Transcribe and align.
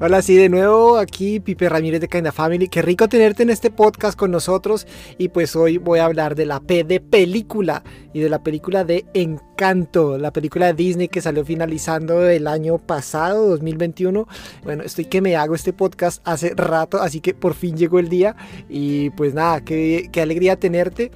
Hola, 0.00 0.22
sí, 0.22 0.34
de 0.34 0.48
nuevo 0.48 0.98
aquí 0.98 1.38
Pipe 1.38 1.68
Ramírez 1.68 2.00
de 2.00 2.08
Kinda 2.08 2.32
Family. 2.32 2.66
Qué 2.66 2.82
rico 2.82 3.08
tenerte 3.08 3.44
en 3.44 3.50
este 3.50 3.70
podcast 3.70 4.18
con 4.18 4.32
nosotros. 4.32 4.88
Y 5.18 5.28
pues 5.28 5.54
hoy 5.54 5.78
voy 5.78 6.00
a 6.00 6.06
hablar 6.06 6.34
de 6.34 6.46
la 6.46 6.58
P 6.58 6.82
de 6.82 6.98
película 6.98 7.84
y 8.12 8.18
de 8.18 8.28
la 8.28 8.42
película 8.42 8.82
de 8.82 9.04
Encanto, 9.14 10.18
la 10.18 10.32
película 10.32 10.66
de 10.66 10.74
Disney 10.74 11.06
que 11.06 11.20
salió 11.20 11.44
finalizando 11.44 12.28
el 12.28 12.48
año 12.48 12.78
pasado, 12.78 13.48
2021. 13.50 14.26
Bueno, 14.64 14.82
estoy 14.82 15.04
que 15.04 15.20
me 15.20 15.36
hago 15.36 15.54
este 15.54 15.72
podcast 15.72 16.20
hace 16.26 16.54
rato, 16.56 17.00
así 17.00 17.20
que 17.20 17.32
por 17.32 17.54
fin 17.54 17.76
llegó 17.76 18.00
el 18.00 18.08
día. 18.08 18.34
Y 18.68 19.10
pues 19.10 19.32
nada, 19.32 19.64
qué, 19.64 20.10
alegría 20.20 20.56
tenerte. 20.56 21.12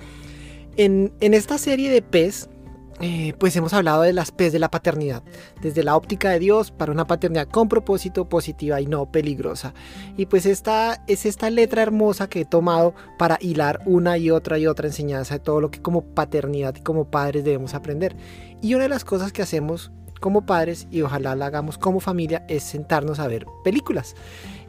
En, 0.76 1.12
en 1.18 1.34
esta 1.34 1.58
serie 1.58 1.90
de 1.90 2.00
PES 2.00 2.48
eh, 3.00 3.34
pues 3.38 3.54
hemos 3.54 3.72
hablado 3.74 4.02
de 4.02 4.12
las 4.12 4.32
P's 4.32 4.52
de 4.52 4.58
la 4.58 4.70
paternidad, 4.70 5.22
desde 5.62 5.84
la 5.84 5.96
óptica 5.96 6.30
de 6.30 6.40
Dios 6.40 6.72
para 6.72 6.90
una 6.90 7.06
paternidad 7.06 7.46
con 7.46 7.68
propósito, 7.68 8.28
positiva 8.28 8.80
y 8.80 8.86
no 8.86 9.06
peligrosa. 9.10 9.72
Y 10.16 10.26
pues 10.26 10.46
esta 10.46 11.04
es 11.06 11.24
esta 11.24 11.48
letra 11.50 11.82
hermosa 11.82 12.28
que 12.28 12.40
he 12.40 12.44
tomado 12.44 12.94
para 13.16 13.38
hilar 13.40 13.80
una 13.86 14.18
y 14.18 14.30
otra 14.30 14.58
y 14.58 14.66
otra 14.66 14.88
enseñanza 14.88 15.34
de 15.34 15.40
todo 15.40 15.60
lo 15.60 15.70
que 15.70 15.80
como 15.80 16.02
paternidad 16.02 16.74
y 16.76 16.80
como 16.80 17.04
padres 17.04 17.44
debemos 17.44 17.74
aprender. 17.74 18.16
Y 18.60 18.74
una 18.74 18.84
de 18.84 18.88
las 18.90 19.04
cosas 19.04 19.32
que 19.32 19.42
hacemos 19.42 19.92
como 20.20 20.46
padres 20.46 20.88
y 20.90 21.02
ojalá 21.02 21.36
la 21.36 21.46
hagamos 21.46 21.78
como 21.78 22.00
familia 22.00 22.44
es 22.48 22.64
sentarnos 22.64 23.20
a 23.20 23.28
ver 23.28 23.46
películas. 23.62 24.16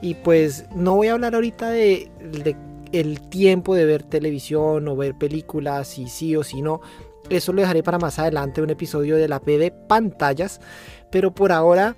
Y 0.01 0.13
pues 0.13 0.65
no 0.75 0.95
voy 0.95 1.07
a 1.07 1.13
hablar 1.13 1.34
ahorita 1.34 1.71
de, 1.71 2.11
de 2.21 2.55
el 2.91 3.21
tiempo 3.21 3.75
de 3.75 3.85
ver 3.85 4.03
televisión 4.03 4.87
o 4.87 4.95
ver 4.95 5.15
películas, 5.15 5.87
si 5.87 6.07
sí 6.07 6.35
o 6.35 6.43
si 6.43 6.61
no, 6.61 6.81
eso 7.29 7.53
lo 7.53 7.61
dejaré 7.61 7.83
para 7.83 7.99
más 7.99 8.19
adelante, 8.19 8.61
un 8.61 8.69
episodio 8.69 9.15
de 9.17 9.27
la 9.27 9.39
P 9.39 9.57
de 9.57 9.71
pantallas. 9.71 10.59
Pero 11.11 11.33
por 11.33 11.51
ahora 11.51 11.95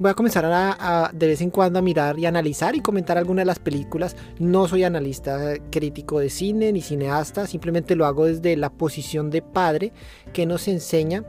voy 0.00 0.10
a 0.10 0.14
comenzar 0.14 0.44
a, 0.46 1.10
de 1.12 1.26
vez 1.26 1.40
en 1.40 1.50
cuando 1.50 1.78
a 1.78 1.82
mirar 1.82 2.18
y 2.18 2.26
analizar 2.26 2.74
y 2.74 2.80
comentar 2.80 3.18
algunas 3.18 3.42
de 3.42 3.46
las 3.46 3.58
películas. 3.58 4.16
No 4.38 4.66
soy 4.68 4.84
analista 4.84 5.54
crítico 5.70 6.18
de 6.18 6.30
cine 6.30 6.72
ni 6.72 6.80
cineasta, 6.80 7.46
simplemente 7.46 7.96
lo 7.96 8.06
hago 8.06 8.26
desde 8.26 8.56
la 8.56 8.70
posición 8.70 9.30
de 9.30 9.42
padre 9.42 9.92
que 10.32 10.46
nos 10.46 10.68
enseña 10.68 11.24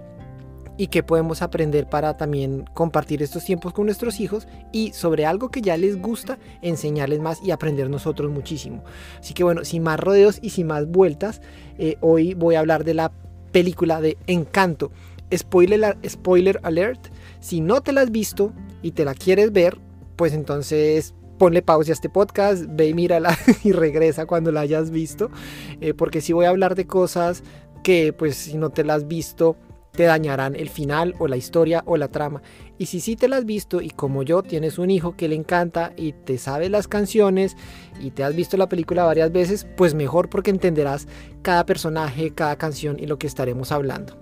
y 0.76 0.88
que 0.88 1.04
podemos 1.04 1.42
aprender 1.42 1.88
para 1.88 2.18
también 2.18 2.66
compartir 2.74 3.22
estos 3.22 3.46
tiempos 3.46 3.74
con 3.74 3.86
nuestros 3.86 4.20
hijos 4.20 4.48
y 4.72 4.92
sobre 4.94 5.26
algo 5.26 5.50
que 5.50 5.62
ya 5.62 5.78
les 5.78 6.02
gusta 6.02 6.40
enseñarles 6.62 7.20
más 7.20 7.40
y 7.44 7.52
aprender 7.52 7.90
nosotros 7.90 8.32
muchísimo. 8.32 8.84
Así 9.20 9.36
que 9.36 9.44
bueno, 9.44 9.66
sin 9.66 9.84
más 9.84 10.00
rodeos 10.00 10.40
y 10.42 10.50
sin 10.50 10.68
más 10.68 10.88
vueltas, 10.88 11.42
eh, 11.78 11.98
hoy 12.02 12.34
voy 12.34 12.56
a 12.56 12.60
hablar 12.60 12.84
de 12.86 12.96
la 12.96 13.12
película 13.54 14.02
de 14.02 14.18
Encanto. 14.28 14.92
Spoiler, 15.34 15.98
spoiler 16.06 16.60
alert, 16.64 17.08
si 17.40 17.62
no 17.62 17.80
te 17.80 17.94
la 17.94 18.02
has 18.02 18.12
visto 18.12 18.52
y 18.82 18.92
te 18.92 19.06
la 19.06 19.14
quieres 19.14 19.54
ver, 19.54 19.78
pues 20.18 20.34
entonces 20.34 21.16
ponle 21.40 21.62
pausa 21.62 21.92
a 21.92 21.94
este 21.94 22.10
podcast, 22.10 22.66
ve 22.68 22.90
y 22.90 22.94
mírala 22.94 23.38
y 23.64 23.72
regresa 23.72 24.26
cuando 24.26 24.52
la 24.52 24.62
hayas 24.62 24.92
visto, 24.92 25.32
eh, 25.80 25.94
porque 25.94 26.22
si 26.22 26.34
voy 26.34 26.46
a 26.46 26.50
hablar 26.50 26.76
de 26.76 26.86
cosas 26.86 27.44
que 27.84 28.14
pues 28.14 28.36
si 28.36 28.58
no 28.58 28.70
te 28.70 28.84
las 28.84 28.98
has 28.98 29.08
visto 29.08 29.56
te 29.96 30.04
dañarán 30.04 30.56
el 30.56 30.70
final 30.70 31.16
o 31.20 31.28
la 31.28 31.38
historia 31.38 31.84
o 31.86 31.98
la 31.98 32.10
trama. 32.10 32.42
Y 32.78 32.88
si 32.88 33.00
sí 33.00 33.16
te 33.16 33.28
las 33.28 33.40
has 33.40 33.46
visto 33.46 33.82
y 33.82 33.90
como 33.90 34.24
yo 34.24 34.44
tienes 34.44 34.78
un 34.78 34.90
hijo 34.90 35.16
que 35.16 35.28
le 35.28 35.36
encanta 35.36 35.94
y 35.96 36.14
te 36.14 36.38
sabe 36.38 36.70
las 36.70 36.88
canciones 36.88 37.56
y 38.00 38.12
te 38.12 38.24
has 38.24 38.36
visto 38.36 38.58
la 38.58 38.68
película 38.68 39.06
varias 39.06 39.32
veces, 39.32 39.68
pues 39.78 39.94
mejor 39.94 40.30
porque 40.30 40.52
entenderás 40.52 41.08
cada 41.42 41.66
personaje, 41.66 42.32
cada 42.32 42.58
canción 42.58 42.98
y 43.00 43.06
lo 43.06 43.18
que 43.18 43.28
estaremos 43.28 43.72
hablando. 43.72 44.18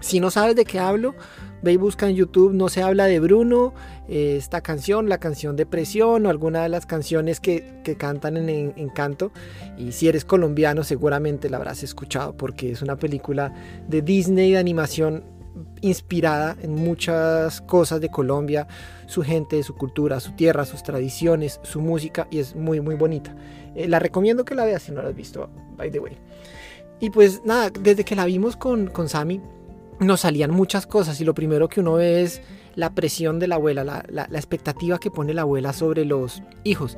Si 0.00 0.20
no 0.20 0.30
sabes 0.30 0.54
de 0.54 0.64
qué 0.64 0.78
hablo, 0.78 1.14
ve 1.62 1.72
y 1.72 1.76
busca 1.76 2.08
en 2.08 2.16
YouTube, 2.16 2.52
no 2.52 2.68
se 2.68 2.82
habla 2.82 3.06
de 3.06 3.20
Bruno, 3.20 3.74
eh, 4.08 4.36
esta 4.36 4.60
canción, 4.60 5.08
la 5.08 5.18
canción 5.18 5.56
de 5.56 5.66
Presión 5.66 6.26
o 6.26 6.30
alguna 6.30 6.62
de 6.62 6.68
las 6.68 6.86
canciones 6.86 7.40
que, 7.40 7.82
cantan 7.98 8.36
en, 8.36 8.74
en, 8.76 8.88
canto. 8.88 9.32
Y 9.78 9.92
si 9.92 10.08
eres 10.08 10.24
colombiano 10.24 10.84
seguramente 10.84 11.48
la 11.48 11.56
habrás 11.56 11.82
escuchado 11.82 12.36
porque 12.36 12.72
es 12.72 12.82
una 12.82 12.96
película 12.96 13.54
de 13.88 14.02
Disney 14.02 14.52
de 14.52 14.58
animación 14.58 15.24
inspirada 15.80 16.56
en 16.62 16.74
muchas 16.74 17.60
cosas 17.62 18.00
de 18.00 18.10
Colombia, 18.10 18.66
su 19.06 19.22
gente, 19.22 19.62
su 19.62 19.74
cultura, 19.74 20.20
su 20.20 20.32
tierra, 20.32 20.64
sus 20.64 20.82
tradiciones, 20.82 21.60
su 21.62 21.80
música 21.80 22.26
y 22.30 22.38
es 22.38 22.54
muy 22.54 22.80
muy 22.80 22.94
bonita. 22.94 23.34
Eh, 23.74 23.88
la 23.88 23.98
recomiendo 23.98 24.44
que 24.44 24.54
la 24.54 24.64
veas 24.64 24.82
si 24.82 24.92
no 24.92 25.02
la 25.02 25.08
has 25.08 25.16
visto, 25.16 25.48
by 25.76 25.90
the 25.90 25.98
way. 25.98 26.16
Y 27.00 27.10
pues 27.10 27.42
nada, 27.44 27.70
desde 27.70 28.04
que 28.04 28.16
la 28.16 28.24
vimos 28.24 28.56
con, 28.56 28.86
con 28.88 29.08
Sammy 29.08 29.40
nos 30.00 30.20
salían 30.20 30.50
muchas 30.50 30.86
cosas 30.86 31.20
y 31.20 31.24
lo 31.24 31.34
primero 31.34 31.68
que 31.68 31.80
uno 31.80 31.94
ve 31.94 32.22
es 32.22 32.42
la 32.74 32.94
presión 32.94 33.38
de 33.38 33.48
la 33.48 33.54
abuela, 33.54 33.84
la, 33.84 34.04
la, 34.08 34.26
la 34.30 34.38
expectativa 34.38 34.98
que 34.98 35.10
pone 35.10 35.34
la 35.34 35.42
abuela 35.42 35.72
sobre 35.72 36.04
los 36.04 36.42
hijos. 36.64 36.96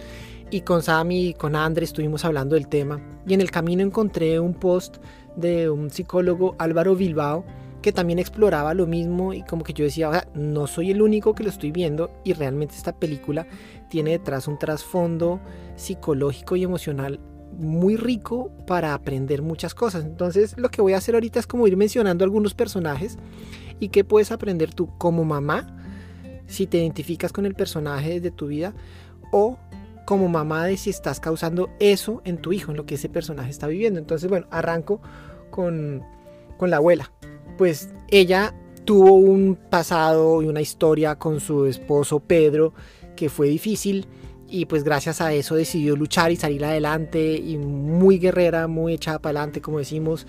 Y 0.51 0.63
con 0.63 0.83
Sammy 0.83 1.29
y 1.29 1.35
con 1.35 1.55
Andre 1.55 1.85
estuvimos 1.85 2.25
hablando 2.25 2.55
del 2.55 2.69
tema 2.69 3.01
y 3.27 3.35
en 3.35 3.41
el 3.41 3.51
camino 3.51 3.83
encontré 3.83 4.41
un 4.41 4.55
post 4.55 4.97
de 5.37 5.69
un 5.69 5.91
psicólogo 5.91 6.57
Álvaro 6.59 6.97
Bilbao 6.97 7.45
que 7.83 7.93
también 7.93 8.19
exploraba 8.19 8.75
lo 8.75 8.87
mismo 8.87 9.33
y 9.33 9.43
como 9.43 9.63
que 9.63 9.73
yo 9.73 9.85
decía, 9.85 10.27
no 10.35 10.67
soy 10.67 10.91
el 10.91 11.03
único 11.03 11.35
que 11.35 11.45
lo 11.45 11.51
estoy 11.51 11.71
viendo 11.71 12.11
y 12.25 12.33
realmente 12.33 12.75
esta 12.75 12.97
película 12.97 13.47
tiene 13.89 14.13
detrás 14.13 14.49
un 14.49 14.59
trasfondo 14.59 15.41
psicológico 15.77 16.57
y 16.57 16.65
emocional 16.65 17.21
muy 17.53 17.97
rico 17.97 18.51
para 18.67 18.95
aprender 18.95 19.43
muchas 19.43 19.75
cosas. 19.75 20.05
Entonces 20.05 20.57
lo 20.57 20.71
que 20.71 20.83
voy 20.83 20.93
a 20.93 20.99
hacer 20.99 21.15
ahorita 21.15 21.41
es 21.41 21.47
como 21.47 21.67
ir 21.67 21.77
mencionando 21.77 22.25
algunos 22.25 22.55
personajes 22.55 23.19
y 23.81 23.89
qué 23.89 24.05
puedes 24.05 24.33
aprender 24.33 24.75
tú 24.75 24.89
como 24.99 25.25
mamá 25.25 25.75
si 26.47 26.67
te 26.67 26.79
identificas 26.79 27.33
con 27.33 27.47
el 27.47 27.55
personaje 27.55 28.21
de 28.21 28.31
tu 28.31 28.47
vida 28.47 28.75
o 29.33 29.59
como 30.07 30.29
mamá 30.29 30.65
de 30.65 30.77
si 30.77 30.91
estás 30.91 31.21
causando 31.21 31.69
eso 31.81 32.23
en 32.25 32.39
tu 32.39 32.53
hijo, 32.53 32.71
en 32.71 32.79
lo 32.79 32.87
que 32.87 32.95
ese 32.95 33.09
personaje 33.09 33.51
está 33.51 33.67
viviendo. 33.67 34.01
Entonces 34.01 34.29
bueno, 34.31 34.47
arranco 34.51 35.01
con, 35.51 36.03
con 36.57 36.71
la 36.71 36.77
abuela 36.77 37.13
pues 37.59 37.91
ella 38.09 38.55
tuvo 38.87 39.13
un 39.15 39.59
pasado 39.69 40.41
y 40.41 40.47
una 40.47 40.63
historia 40.63 41.17
con 41.17 41.41
su 41.41 41.67
esposo 41.67 42.21
Pedro 42.21 42.73
que 43.17 43.29
fue 43.29 43.49
difícil 43.49 44.07
y 44.49 44.67
pues 44.67 44.85
gracias 44.85 45.21
a 45.21 45.33
eso 45.33 45.55
decidió 45.55 45.97
luchar 45.97 46.33
y 46.33 46.37
salir 46.37 46.65
adelante 46.65 47.37
y 47.37 47.59
muy 47.59 48.19
guerrera, 48.19 48.67
muy 48.67 48.95
echada 48.95 49.19
para 49.19 49.41
adelante 49.41 49.61
como 49.61 49.79
decimos. 49.79 50.27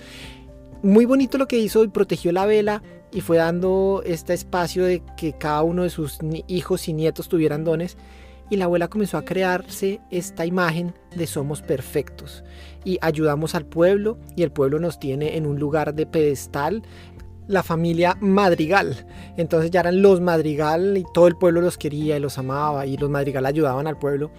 Muy 0.81 1.05
bonito 1.05 1.37
lo 1.37 1.47
que 1.47 1.59
hizo 1.59 1.83
y 1.83 1.89
protegió 1.89 2.31
la 2.31 2.45
vela 2.45 2.81
y 3.11 3.21
fue 3.21 3.37
dando 3.37 4.01
este 4.05 4.33
espacio 4.33 4.85
de 4.85 5.01
que 5.17 5.33
cada 5.33 5.63
uno 5.63 5.83
de 5.83 5.89
sus 5.89 6.19
hijos 6.47 6.87
y 6.87 6.93
nietos 6.93 7.27
tuvieran 7.27 7.63
dones 7.63 7.97
y 8.49 8.57
la 8.57 8.65
abuela 8.65 8.87
comenzó 8.87 9.17
a 9.17 9.25
crearse 9.25 9.99
esta 10.09 10.45
imagen 10.45 10.93
de 11.15 11.27
somos 11.27 11.61
perfectos 11.61 12.43
y 12.83 12.97
ayudamos 13.01 13.55
al 13.55 13.65
pueblo 13.65 14.17
y 14.35 14.43
el 14.43 14.51
pueblo 14.51 14.79
nos 14.79 14.99
tiene 14.99 15.37
en 15.37 15.45
un 15.45 15.59
lugar 15.59 15.93
de 15.93 16.05
pedestal 16.05 16.83
la 17.49 17.63
familia 17.63 18.15
Madrigal. 18.21 18.95
Entonces 19.35 19.71
ya 19.71 19.79
eran 19.79 20.03
los 20.03 20.21
Madrigal 20.21 20.95
y 20.97 21.03
todo 21.13 21.27
el 21.27 21.35
pueblo 21.35 21.61
los 21.61 21.79
quería 21.79 22.15
y 22.15 22.19
los 22.19 22.37
amaba 22.37 22.85
y 22.85 22.95
los 22.95 23.09
Madrigal 23.09 23.45
ayudaban 23.45 23.87
al 23.87 23.97
pueblo. 23.97 24.31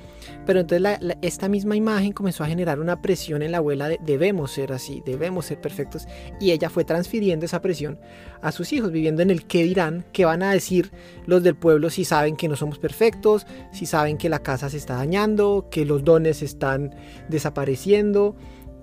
Pero 0.47 0.61
entonces 0.61 1.17
esta 1.21 1.49
misma 1.49 1.75
imagen 1.75 2.13
comenzó 2.13 2.45
a 2.45 2.47
generar 2.47 2.79
una 2.79 3.03
presión 3.03 3.43
en 3.43 3.51
la 3.51 3.59
abuela 3.59 3.89
de 3.89 3.99
debemos 4.01 4.53
ser 4.53 4.73
así, 4.73 5.03
debemos 5.05 5.47
ser 5.47 5.61
perfectos. 5.61 6.07
Y 6.41 6.53
ella 6.53 6.71
fue 6.71 6.85
transfiriendo 6.85 7.45
esa 7.45 7.61
presión 7.61 7.99
a 8.43 8.53
sus 8.53 8.73
hijos, 8.73 8.93
viviendo 8.93 9.23
en 9.23 9.31
el 9.31 9.45
qué 9.45 9.65
dirán, 9.65 10.07
qué 10.13 10.25
van 10.25 10.45
a 10.45 10.53
decir 10.53 10.93
los 11.27 11.43
del 11.43 11.57
pueblo 11.57 11.91
si 11.91 12.05
saben 12.05 12.37
que 12.37 12.47
no 12.47 12.55
somos 12.55 12.79
perfectos, 12.79 13.45
si 13.73 13.87
saben 13.87 14.19
que 14.19 14.29
la 14.29 14.39
casa 14.39 14.71
se 14.71 14.77
está 14.77 14.95
dañando, 14.95 15.67
que 15.69 15.85
los 15.85 16.05
dones 16.05 16.43
están 16.43 16.95
desapareciendo. 17.29 18.37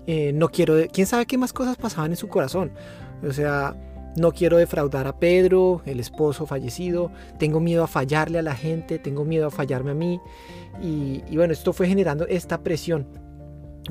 Eh, 0.06 0.32
no 0.34 0.50
quiero, 0.50 0.74
quién 0.92 1.06
sabe 1.06 1.24
qué 1.24 1.38
más 1.38 1.54
cosas 1.54 1.78
pasaban 1.78 2.10
en 2.10 2.18
su 2.18 2.28
corazón. 2.28 2.72
O 3.26 3.32
sea, 3.32 3.74
no 4.18 4.32
quiero 4.32 4.56
defraudar 4.56 5.06
a 5.06 5.18
Pedro, 5.18 5.82
el 5.86 6.00
esposo 6.00 6.46
fallecido. 6.46 7.10
Tengo 7.38 7.60
miedo 7.60 7.84
a 7.84 7.86
fallarle 7.86 8.38
a 8.38 8.42
la 8.42 8.54
gente, 8.54 8.98
tengo 8.98 9.24
miedo 9.24 9.46
a 9.46 9.50
fallarme 9.50 9.92
a 9.92 9.94
mí. 9.94 10.20
Y, 10.82 11.36
bueno, 11.36 11.52
esto 11.52 11.72
fue 11.72 11.88
generando 11.88 12.26
esta 12.26 12.62
presión. 12.62 13.06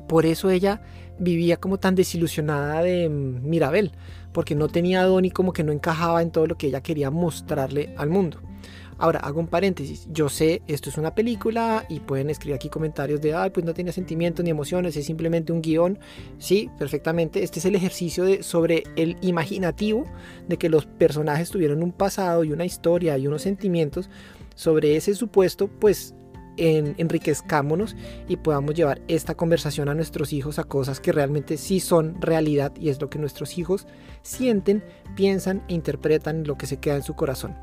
Por 0.07 0.25
eso 0.25 0.49
ella 0.49 0.81
vivía 1.19 1.57
como 1.57 1.79
tan 1.79 1.95
desilusionada 1.95 2.83
de 2.83 3.09
mm, 3.09 3.49
Mirabel, 3.49 3.91
porque 4.31 4.55
no 4.55 4.67
tenía 4.67 5.03
don 5.03 5.25
y 5.25 5.31
como 5.31 5.53
que 5.53 5.63
no 5.63 5.71
encajaba 5.71 6.21
en 6.21 6.31
todo 6.31 6.45
lo 6.45 6.57
que 6.57 6.67
ella 6.67 6.81
quería 6.81 7.09
mostrarle 7.09 7.93
al 7.97 8.09
mundo. 8.09 8.39
Ahora, 8.97 9.19
hago 9.19 9.39
un 9.39 9.47
paréntesis. 9.47 10.07
Yo 10.11 10.29
sé, 10.29 10.61
esto 10.67 10.89
es 10.89 10.97
una 10.97 11.13
película 11.13 11.85
y 11.87 11.99
pueden 11.99 12.29
escribir 12.29 12.55
aquí 12.55 12.69
comentarios 12.69 13.21
de, 13.21 13.33
ay, 13.33 13.51
pues 13.51 13.65
no 13.65 13.73
tiene 13.73 13.91
sentimientos 13.91 14.43
ni 14.43 14.49
emociones, 14.49 14.95
es 14.97 15.05
simplemente 15.05 15.53
un 15.53 15.61
guion. 15.61 15.99
Sí, 16.39 16.69
perfectamente. 16.79 17.43
Este 17.43 17.59
es 17.59 17.65
el 17.65 17.75
ejercicio 17.75 18.23
de, 18.23 18.43
sobre 18.43 18.83
el 18.95 19.17
imaginativo 19.21 20.05
de 20.47 20.57
que 20.57 20.69
los 20.69 20.85
personajes 20.85 21.49
tuvieron 21.49 21.83
un 21.83 21.91
pasado 21.91 22.43
y 22.43 22.51
una 22.51 22.65
historia 22.65 23.17
y 23.17 23.27
unos 23.27 23.43
sentimientos. 23.43 24.09
Sobre 24.55 24.95
ese 24.95 25.13
supuesto, 25.13 25.67
pues 25.67 26.15
en, 26.57 26.95
enriquezcámonos 26.97 27.95
y 28.27 28.37
podamos 28.37 28.73
llevar 28.73 29.01
esta 29.07 29.35
conversación 29.35 29.89
a 29.89 29.93
nuestros 29.93 30.33
hijos 30.33 30.59
a 30.59 30.63
cosas 30.63 30.99
que 30.99 31.11
realmente 31.11 31.57
sí 31.57 31.79
son 31.79 32.19
realidad 32.21 32.73
y 32.79 32.89
es 32.89 32.99
lo 32.99 33.09
que 33.09 33.19
nuestros 33.19 33.57
hijos 33.57 33.87
sienten, 34.23 34.83
piensan 35.15 35.63
e 35.67 35.75
interpretan 35.75 36.45
lo 36.45 36.57
que 36.57 36.65
se 36.65 36.77
queda 36.77 36.95
en 36.95 37.03
su 37.03 37.15
corazón. 37.15 37.55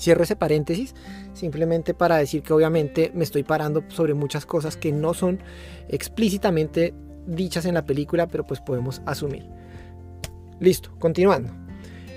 Cierro 0.00 0.24
ese 0.24 0.34
paréntesis 0.34 0.94
simplemente 1.34 1.92
para 1.92 2.16
decir 2.16 2.42
que 2.42 2.54
obviamente 2.54 3.12
me 3.14 3.22
estoy 3.22 3.42
parando 3.42 3.84
sobre 3.88 4.14
muchas 4.14 4.46
cosas 4.46 4.76
que 4.78 4.92
no 4.92 5.12
son 5.12 5.40
explícitamente 5.88 6.94
dichas 7.26 7.66
en 7.66 7.74
la 7.74 7.84
película, 7.84 8.26
pero 8.26 8.46
pues 8.46 8.60
podemos 8.60 9.02
asumir. 9.04 9.44
Listo, 10.58 10.90
continuando. 10.98 11.52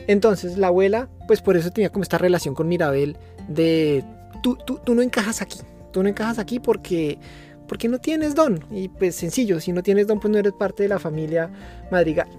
Entonces 0.08 0.58
la 0.58 0.68
abuela, 0.68 1.10
pues 1.28 1.42
por 1.42 1.58
eso 1.58 1.72
tenía 1.72 1.90
como 1.90 2.04
esta 2.04 2.18
relación 2.18 2.56
con 2.56 2.70
Mirabel 2.70 3.18
de 3.50 4.04
tú, 4.42 4.58
tú, 4.66 4.80
tú 4.84 4.96
no 4.96 5.02
encajas 5.02 5.42
aquí, 5.42 5.60
tú 5.92 6.04
no 6.04 6.10
encajas 6.10 6.40
aquí 6.40 6.62
porque, 6.62 7.20
porque 7.68 7.90
no 7.90 8.00
tienes 8.00 8.34
don. 8.34 8.64
Y 8.72 8.88
pues 8.88 9.16
sencillo, 9.16 9.60
si 9.60 9.74
no 9.74 9.84
tienes 9.84 10.08
don, 10.08 10.22
pues 10.22 10.32
no 10.32 10.38
eres 10.38 10.54
parte 10.54 10.84
de 10.84 10.90
la 10.90 11.00
familia 11.00 11.52
madrigal. 11.92 12.30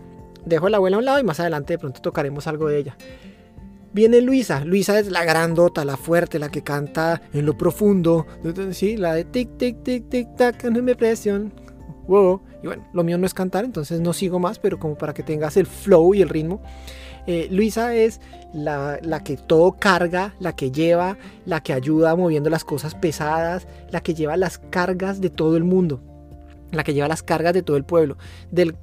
Dejo 0.46 0.68
a 0.68 0.70
la 0.70 0.78
abuela 0.78 0.96
a 0.96 0.98
un 1.00 1.04
lado 1.04 1.20
y 1.20 1.24
más 1.24 1.38
adelante 1.38 1.74
de 1.74 1.78
pronto 1.78 2.00
tocaremos 2.00 2.46
algo 2.46 2.68
de 2.68 2.78
ella. 2.78 2.96
Viene 3.94 4.20
Luisa. 4.20 4.64
Luisa 4.64 4.98
es 4.98 5.10
la 5.10 5.24
grandota, 5.24 5.84
la 5.84 5.96
fuerte, 5.96 6.38
la 6.38 6.50
que 6.50 6.62
canta 6.62 7.22
en 7.32 7.46
lo 7.46 7.56
profundo. 7.56 8.26
Sí, 8.72 8.96
la 8.96 9.14
de 9.14 9.24
tic, 9.24 9.56
tic, 9.56 9.82
tic, 9.84 10.08
tic, 10.08 10.36
tac, 10.36 10.64
no 10.64 10.82
me 10.82 10.96
presión. 10.96 11.52
Wow. 12.08 12.42
Y 12.62 12.66
bueno, 12.66 12.84
lo 12.92 13.04
mío 13.04 13.16
no 13.16 13.24
es 13.24 13.32
cantar, 13.32 13.64
entonces 13.64 14.00
no 14.00 14.12
sigo 14.12 14.38
más, 14.38 14.58
pero 14.58 14.78
como 14.78 14.98
para 14.98 15.14
que 15.14 15.22
tengas 15.22 15.56
el 15.56 15.66
flow 15.66 16.12
y 16.12 16.22
el 16.22 16.28
ritmo. 16.28 16.60
Eh, 17.26 17.48
Luisa 17.50 17.94
es 17.94 18.20
la, 18.52 18.98
que 19.24 19.36
todo 19.36 19.72
carga, 19.72 20.34
la 20.40 20.54
que 20.54 20.70
lleva, 20.70 21.16
la 21.46 21.62
que 21.62 21.72
ayuda 21.72 22.16
moviendo 22.16 22.50
las 22.50 22.64
cosas 22.64 22.94
pesadas, 22.94 23.66
la 23.90 24.02
que 24.02 24.14
lleva 24.14 24.36
las 24.36 24.58
cargas 24.58 25.20
de 25.20 25.30
todo 25.30 25.56
el 25.56 25.64
mundo, 25.64 26.02
la 26.70 26.84
que 26.84 26.92
lleva 26.92 27.08
las 27.08 27.22
cargas 27.22 27.54
de 27.54 27.62
todo 27.62 27.76
el 27.76 27.84
pueblo, 27.84 28.18
del, 28.50 28.76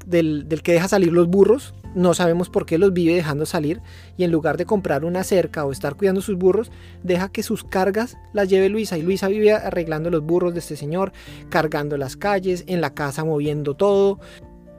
que 0.64 0.72
deja 0.72 0.88
salir 0.88 1.12
los 1.12 1.28
burros, 1.28 1.76
no 1.96 2.14
sabemos 2.14 2.50
por 2.50 2.66
qué 2.66 2.78
los 2.78 2.94
vive 2.94 3.16
dejando 3.16 3.46
salir 3.46 3.82
y 4.18 4.24
en 4.24 4.32
lugar 4.32 4.58
de 4.58 4.66
comprar 4.66 5.06
una 5.06 5.24
cerca 5.24 5.66
o 5.66 5.72
estar 5.72 5.96
cuidando 5.96 6.22
sus 6.22 6.38
burros, 6.38 6.72
deja 7.04 7.30
que 7.30 7.44
sus 7.44 7.64
cargas 7.64 8.18
las 8.34 8.50
lleve 8.50 8.70
Luisa 8.70 8.98
y 8.98 9.02
Luisa 9.02 9.28
vive 9.28 9.54
arreglando 9.54 10.10
los 10.10 10.24
burros 10.24 10.54
de 10.54 10.60
este 10.60 10.76
señor, 10.76 11.12
cargando 11.50 11.98
las 11.98 12.16
calles, 12.16 12.64
en 12.68 12.82
la 12.82 12.94
casa 12.94 13.26
moviendo 13.26 13.76
todo, 13.76 14.20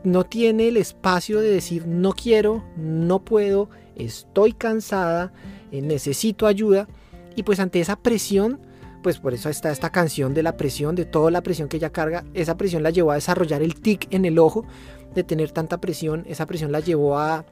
no 0.04 0.24
tiene 0.24 0.68
el 0.68 0.76
espacio 0.76 1.40
de 1.40 1.50
decir 1.50 1.86
no 1.86 2.12
quiero, 2.12 2.64
no 2.76 3.20
puedo, 3.24 3.68
estoy 3.96 4.52
cansada, 4.52 5.32
eh, 5.70 5.80
necesito 5.82 6.46
ayuda. 6.46 6.88
Y 7.34 7.44
pues 7.44 7.60
ante 7.60 7.80
esa 7.80 7.96
presión, 7.96 8.60
pues 9.02 9.18
por 9.18 9.32
eso 9.34 9.48
está 9.48 9.70
esta 9.70 9.90
canción 9.90 10.34
de 10.34 10.42
la 10.42 10.56
presión, 10.56 10.94
de 10.94 11.04
toda 11.04 11.30
la 11.30 11.42
presión 11.42 11.68
que 11.68 11.78
ella 11.78 11.90
carga, 11.90 12.24
esa 12.34 12.56
presión 12.56 12.82
la 12.82 12.90
llevó 12.90 13.12
a 13.12 13.16
desarrollar 13.16 13.62
el 13.62 13.74
tic 13.74 14.06
en 14.10 14.24
el 14.24 14.38
ojo, 14.38 14.64
de 15.14 15.24
tener 15.24 15.50
tanta 15.50 15.78
presión, 15.78 16.24
esa 16.26 16.46
presión 16.46 16.72
la 16.72 16.80
llevó 16.80 17.18
a, 17.18 17.44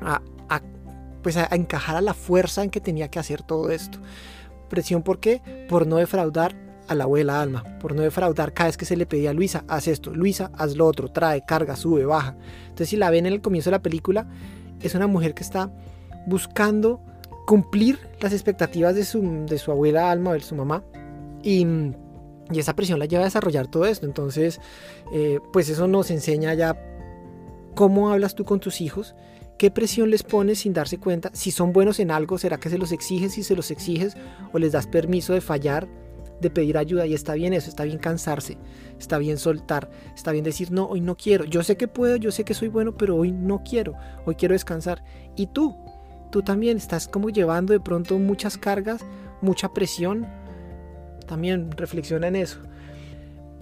a, 0.00 0.22
pues 1.22 1.36
a 1.36 1.48
encajar 1.54 1.96
a 1.96 2.00
la 2.00 2.14
fuerza 2.14 2.62
en 2.62 2.70
que 2.70 2.80
tenía 2.80 3.08
que 3.08 3.18
hacer 3.18 3.42
todo 3.42 3.70
esto. 3.70 3.98
Presión 4.68 5.02
por 5.02 5.20
qué? 5.20 5.66
Por 5.68 5.86
no 5.86 5.96
defraudar 5.96 6.54
a 6.88 6.94
la 6.94 7.04
abuela 7.04 7.40
Alma, 7.40 7.64
por 7.78 7.94
no 7.94 8.02
defraudar 8.02 8.52
cada 8.52 8.68
vez 8.68 8.76
que 8.76 8.84
se 8.84 8.96
le 8.96 9.06
pedía 9.06 9.30
a 9.30 9.32
Luisa, 9.32 9.64
haz 9.68 9.86
esto, 9.86 10.12
Luisa, 10.12 10.50
haz 10.56 10.76
lo 10.76 10.86
otro, 10.86 11.08
trae, 11.08 11.44
carga, 11.44 11.76
sube, 11.76 12.04
baja. 12.04 12.36
Entonces 12.62 12.88
si 12.88 12.96
la 12.96 13.10
ven 13.10 13.26
en 13.26 13.32
el 13.32 13.40
comienzo 13.40 13.70
de 13.70 13.76
la 13.76 13.82
película, 13.82 14.26
es 14.80 14.94
una 14.94 15.06
mujer 15.06 15.34
que 15.34 15.42
está 15.42 15.70
buscando 16.26 17.00
cumplir 17.46 17.98
las 18.20 18.32
expectativas 18.32 18.94
de 18.94 19.04
su, 19.04 19.44
de 19.46 19.58
su 19.58 19.70
abuela 19.70 20.10
Alma, 20.10 20.32
de 20.32 20.40
su 20.40 20.54
mamá, 20.54 20.82
y, 21.42 21.64
y, 22.50 22.58
esa 22.58 22.74
presión 22.74 22.98
la 22.98 23.06
lleva 23.06 23.22
a 23.22 23.26
desarrollar 23.26 23.68
todo 23.68 23.86
esto. 23.86 24.06
Entonces, 24.06 24.60
eh, 25.12 25.38
pues 25.52 25.68
eso 25.68 25.86
nos 25.86 26.10
enseña 26.10 26.54
ya 26.54 26.76
cómo 27.74 28.10
hablas 28.10 28.34
tú 28.34 28.44
con 28.44 28.60
tus 28.60 28.80
hijos, 28.80 29.14
qué 29.58 29.70
presión 29.70 30.10
les 30.10 30.22
pones 30.22 30.60
sin 30.60 30.72
darse 30.72 30.98
cuenta, 30.98 31.30
si 31.34 31.50
son 31.50 31.72
buenos 31.72 32.00
en 32.00 32.10
algo, 32.10 32.38
será 32.38 32.58
que 32.58 32.70
se 32.70 32.78
los 32.78 32.92
exiges, 32.92 33.34
si 33.34 33.42
se 33.42 33.54
los 33.54 33.70
exiges 33.70 34.16
o 34.52 34.58
les 34.58 34.72
das 34.72 34.86
permiso 34.86 35.32
de 35.32 35.40
fallar 35.40 35.88
de 36.40 36.50
pedir 36.50 36.78
ayuda 36.78 37.06
y 37.06 37.14
está 37.14 37.34
bien 37.34 37.52
eso, 37.52 37.68
está 37.68 37.84
bien 37.84 37.98
cansarse, 37.98 38.56
está 38.98 39.18
bien 39.18 39.38
soltar, 39.38 39.90
está 40.14 40.32
bien 40.32 40.44
decir, 40.44 40.72
no, 40.72 40.86
hoy 40.86 41.00
no 41.00 41.16
quiero, 41.16 41.44
yo 41.44 41.62
sé 41.62 41.76
que 41.76 41.88
puedo, 41.88 42.16
yo 42.16 42.32
sé 42.32 42.44
que 42.44 42.54
soy 42.54 42.68
bueno, 42.68 42.96
pero 42.96 43.16
hoy 43.16 43.32
no 43.32 43.62
quiero, 43.62 43.94
hoy 44.24 44.34
quiero 44.34 44.54
descansar. 44.54 45.04
Y 45.36 45.48
tú, 45.48 45.76
tú 46.30 46.42
también 46.42 46.76
estás 46.76 47.08
como 47.08 47.28
llevando 47.28 47.72
de 47.72 47.80
pronto 47.80 48.18
muchas 48.18 48.56
cargas, 48.56 49.04
mucha 49.42 49.72
presión, 49.72 50.26
también 51.26 51.70
reflexiona 51.72 52.28
en 52.28 52.36
eso. 52.36 52.58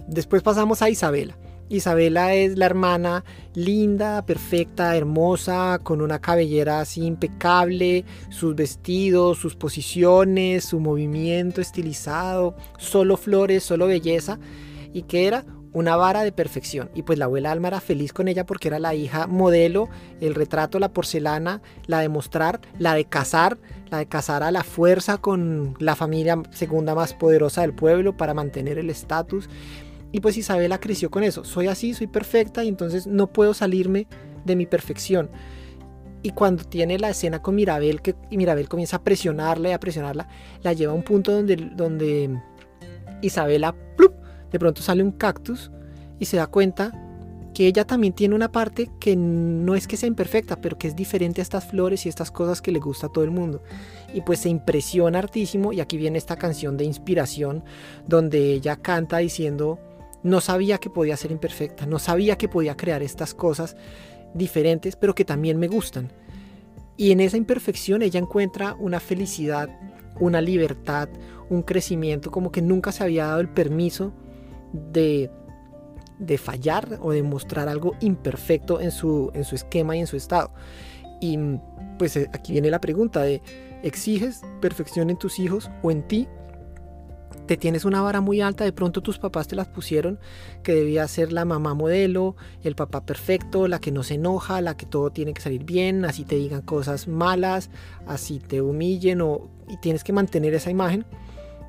Después 0.07 0.41
pasamos 0.41 0.81
a 0.81 0.89
Isabela. 0.89 1.35
Isabela 1.69 2.33
es 2.33 2.57
la 2.57 2.65
hermana 2.65 3.23
linda, 3.53 4.25
perfecta, 4.25 4.95
hermosa, 4.95 5.79
con 5.83 6.01
una 6.01 6.19
cabellera 6.19 6.79
así 6.79 7.05
impecable, 7.05 8.05
sus 8.29 8.55
vestidos, 8.55 9.37
sus 9.37 9.55
posiciones, 9.55 10.65
su 10.65 10.79
movimiento 10.79 11.61
estilizado, 11.61 12.55
solo 12.77 13.17
flores, 13.17 13.63
solo 13.63 13.87
belleza, 13.87 14.39
y 14.93 15.03
que 15.03 15.27
era 15.27 15.45
una 15.71 15.95
vara 15.95 16.23
de 16.23 16.31
perfección. 16.31 16.89
Y 16.95 17.03
pues 17.03 17.19
la 17.19 17.25
abuela 17.25 17.51
Alma 17.51 17.67
era 17.67 17.79
feliz 17.79 18.13
con 18.13 18.27
ella 18.27 18.45
porque 18.45 18.67
era 18.67 18.79
la 18.79 18.95
hija 18.95 19.27
modelo, 19.27 19.89
el 20.19 20.35
retrato, 20.35 20.79
la 20.79 20.89
porcelana, 20.89 21.61
la 21.85 21.99
de 21.99 22.09
mostrar, 22.09 22.59
la 22.77 22.95
de 22.95 23.05
casar, 23.05 23.57
la 23.89 23.99
de 23.99 24.07
casar 24.07 24.43
a 24.43 24.51
la 24.51 24.63
fuerza 24.63 25.17
con 25.17 25.75
la 25.79 25.95
familia 25.95 26.41
segunda 26.51 26.95
más 26.95 27.13
poderosa 27.13 27.61
del 27.61 27.73
pueblo 27.73 28.17
para 28.17 28.33
mantener 28.33 28.77
el 28.77 28.89
estatus. 28.89 29.49
Y 30.11 30.21
pues 30.21 30.37
Isabela 30.37 30.79
creció 30.79 31.11
con 31.11 31.23
eso. 31.23 31.43
Soy 31.43 31.67
así, 31.67 31.93
soy 31.93 32.07
perfecta 32.07 32.63
y 32.63 32.67
entonces 32.67 33.05
no 33.05 33.27
puedo 33.27 33.53
salirme 33.53 34.07
de 34.45 34.55
mi 34.55 34.65
perfección. 34.65 35.29
Y 36.21 36.31
cuando 36.31 36.63
tiene 36.63 36.99
la 36.99 37.09
escena 37.09 37.41
con 37.41 37.55
Mirabel, 37.55 38.01
que 38.01 38.15
Mirabel 38.31 38.67
comienza 38.67 38.97
a 38.97 39.03
presionarla 39.03 39.69
y 39.69 39.71
a 39.71 39.79
presionarla, 39.79 40.27
la 40.63 40.73
lleva 40.73 40.91
a 40.91 40.95
un 40.95 41.03
punto 41.03 41.31
donde, 41.31 41.55
donde 41.55 42.41
Isabela, 43.21 43.75
de 44.51 44.59
pronto 44.59 44.81
sale 44.81 45.03
un 45.03 45.11
cactus 45.11 45.71
y 46.19 46.25
se 46.25 46.37
da 46.37 46.47
cuenta 46.47 46.91
que 47.53 47.67
ella 47.67 47.85
también 47.85 48.13
tiene 48.13 48.35
una 48.35 48.51
parte 48.51 48.89
que 48.99 49.15
no 49.15 49.75
es 49.75 49.87
que 49.87 49.97
sea 49.97 50.07
imperfecta, 50.07 50.61
pero 50.61 50.77
que 50.77 50.87
es 50.87 50.95
diferente 50.95 51.41
a 51.41 51.43
estas 51.43 51.65
flores 51.65 52.05
y 52.05 52.09
estas 52.09 52.31
cosas 52.31 52.61
que 52.61 52.71
le 52.71 52.79
gusta 52.79 53.07
a 53.07 53.11
todo 53.11 53.23
el 53.23 53.31
mundo. 53.31 53.63
Y 54.13 54.21
pues 54.21 54.39
se 54.39 54.49
impresiona 54.49 55.19
hartísimo 55.19 55.73
y 55.73 55.79
aquí 55.79 55.97
viene 55.97 56.17
esta 56.17 56.35
canción 56.37 56.77
de 56.77 56.85
inspiración 56.85 57.63
donde 58.07 58.53
ella 58.53 58.75
canta 58.75 59.17
diciendo 59.17 59.79
no 60.23 60.41
sabía 60.41 60.77
que 60.77 60.89
podía 60.89 61.17
ser 61.17 61.31
imperfecta, 61.31 61.85
no 61.85 61.99
sabía 61.99 62.37
que 62.37 62.49
podía 62.49 62.75
crear 62.75 63.01
estas 63.01 63.33
cosas 63.33 63.75
diferentes, 64.33 64.95
pero 64.95 65.15
que 65.15 65.25
también 65.25 65.57
me 65.59 65.67
gustan. 65.67 66.11
Y 66.97 67.11
en 67.11 67.21
esa 67.21 67.37
imperfección 67.37 68.01
ella 68.01 68.19
encuentra 68.19 68.75
una 68.79 68.99
felicidad, 68.99 69.69
una 70.19 70.41
libertad, 70.41 71.09
un 71.49 71.63
crecimiento, 71.63 72.31
como 72.31 72.51
que 72.51 72.61
nunca 72.61 72.91
se 72.91 73.03
había 73.03 73.27
dado 73.27 73.39
el 73.39 73.49
permiso 73.49 74.13
de, 74.73 75.31
de 76.19 76.37
fallar 76.37 76.99
o 77.01 77.11
de 77.11 77.23
mostrar 77.23 77.69
algo 77.69 77.95
imperfecto 78.01 78.81
en 78.81 78.91
su, 78.91 79.31
en 79.33 79.45
su 79.45 79.55
esquema 79.55 79.95
y 79.95 80.01
en 80.01 80.07
su 80.07 80.17
estado. 80.17 80.51
Y 81.21 81.39
pues 81.97 82.17
eh, 82.17 82.29
aquí 82.33 82.51
viene 82.51 82.69
la 82.69 82.81
pregunta 82.81 83.23
¿exiges 83.81 84.41
perfección 84.61 85.09
en 85.09 85.17
tus 85.17 85.39
hijos 85.39 85.71
o 85.81 85.91
en 85.91 86.03
ti 86.03 86.27
te 87.49 87.57
tienes 87.57 87.83
una 87.83 88.03
vara 88.03 88.21
muy 88.21 88.41
alta, 88.41 88.63
de 88.63 88.71
pronto 88.71 89.01
tus 89.01 89.17
papás 89.17 89.47
te 89.47 89.55
las 89.55 89.67
pusieron, 89.67 90.19
que 90.61 90.71
debía 90.75 91.07
ser 91.07 91.33
la 91.33 91.45
mamá 91.45 91.73
modelo, 91.73 92.35
el 92.61 92.75
papá 92.75 93.03
perfecto, 93.03 93.67
la 93.67 93.79
que 93.79 93.91
no 93.91 94.03
se 94.03 94.13
enoja, 94.13 94.61
la 94.61 94.77
que 94.77 94.85
todo 94.85 95.09
tiene 95.09 95.33
que 95.33 95.41
salir 95.41 95.63
bien, 95.63 96.05
así 96.05 96.25
te 96.25 96.35
digan 96.35 96.61
cosas 96.61 97.07
malas, 97.07 97.71
así 98.05 98.37
te 98.37 98.61
humillen 98.61 99.21
o, 99.21 99.49
y 99.67 99.77
tienes 99.77 100.03
que 100.03 100.13
mantener 100.13 100.53
esa 100.53 100.69
imagen. 100.69 101.07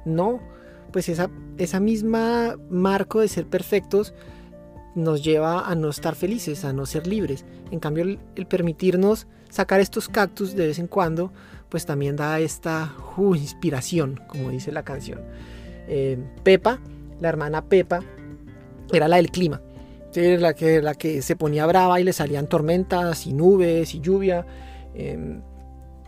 No, 0.04 0.42
pues 0.92 1.08
esa, 1.08 1.30
esa 1.56 1.80
misma 1.80 2.58
marco 2.68 3.20
de 3.20 3.28
ser 3.28 3.46
perfectos 3.46 4.12
nos 4.94 5.24
lleva 5.24 5.66
a 5.66 5.74
no 5.76 5.88
estar 5.88 6.14
felices, 6.14 6.66
a 6.66 6.74
no 6.74 6.84
ser 6.84 7.06
libres. 7.06 7.46
En 7.70 7.80
cambio, 7.80 8.04
el, 8.04 8.46
permitirnos 8.48 9.26
sacar 9.48 9.80
estos 9.80 10.10
cactus 10.10 10.54
de 10.54 10.66
vez 10.66 10.78
en 10.78 10.88
cuando, 10.88 11.32
pues 11.70 11.86
también 11.86 12.16
da 12.16 12.38
esta 12.38 12.92
uh, 13.16 13.34
inspiración, 13.34 14.20
como 14.28 14.50
dice 14.50 14.72
la 14.72 14.82
canción. 14.82 15.20
Eh, 15.92 16.16
Pepa, 16.44 16.78
la 17.18 17.28
hermana 17.28 17.64
Pepa, 17.64 18.00
era 18.92 19.08
la 19.08 19.16
del 19.16 19.30
clima. 19.32 19.60
la, 20.14 20.54
que, 20.54 20.80
la 20.80 20.94
que 20.94 21.20
se 21.20 21.34
ponía 21.34 21.66
brava 21.66 22.00
y 22.00 22.04
le 22.04 22.12
salían 22.12 22.46
tormentas 22.48 23.26
y 23.26 23.32
nubes 23.32 23.92
y 23.94 24.00
lluvia. 24.00 24.46
Em, 24.94 25.42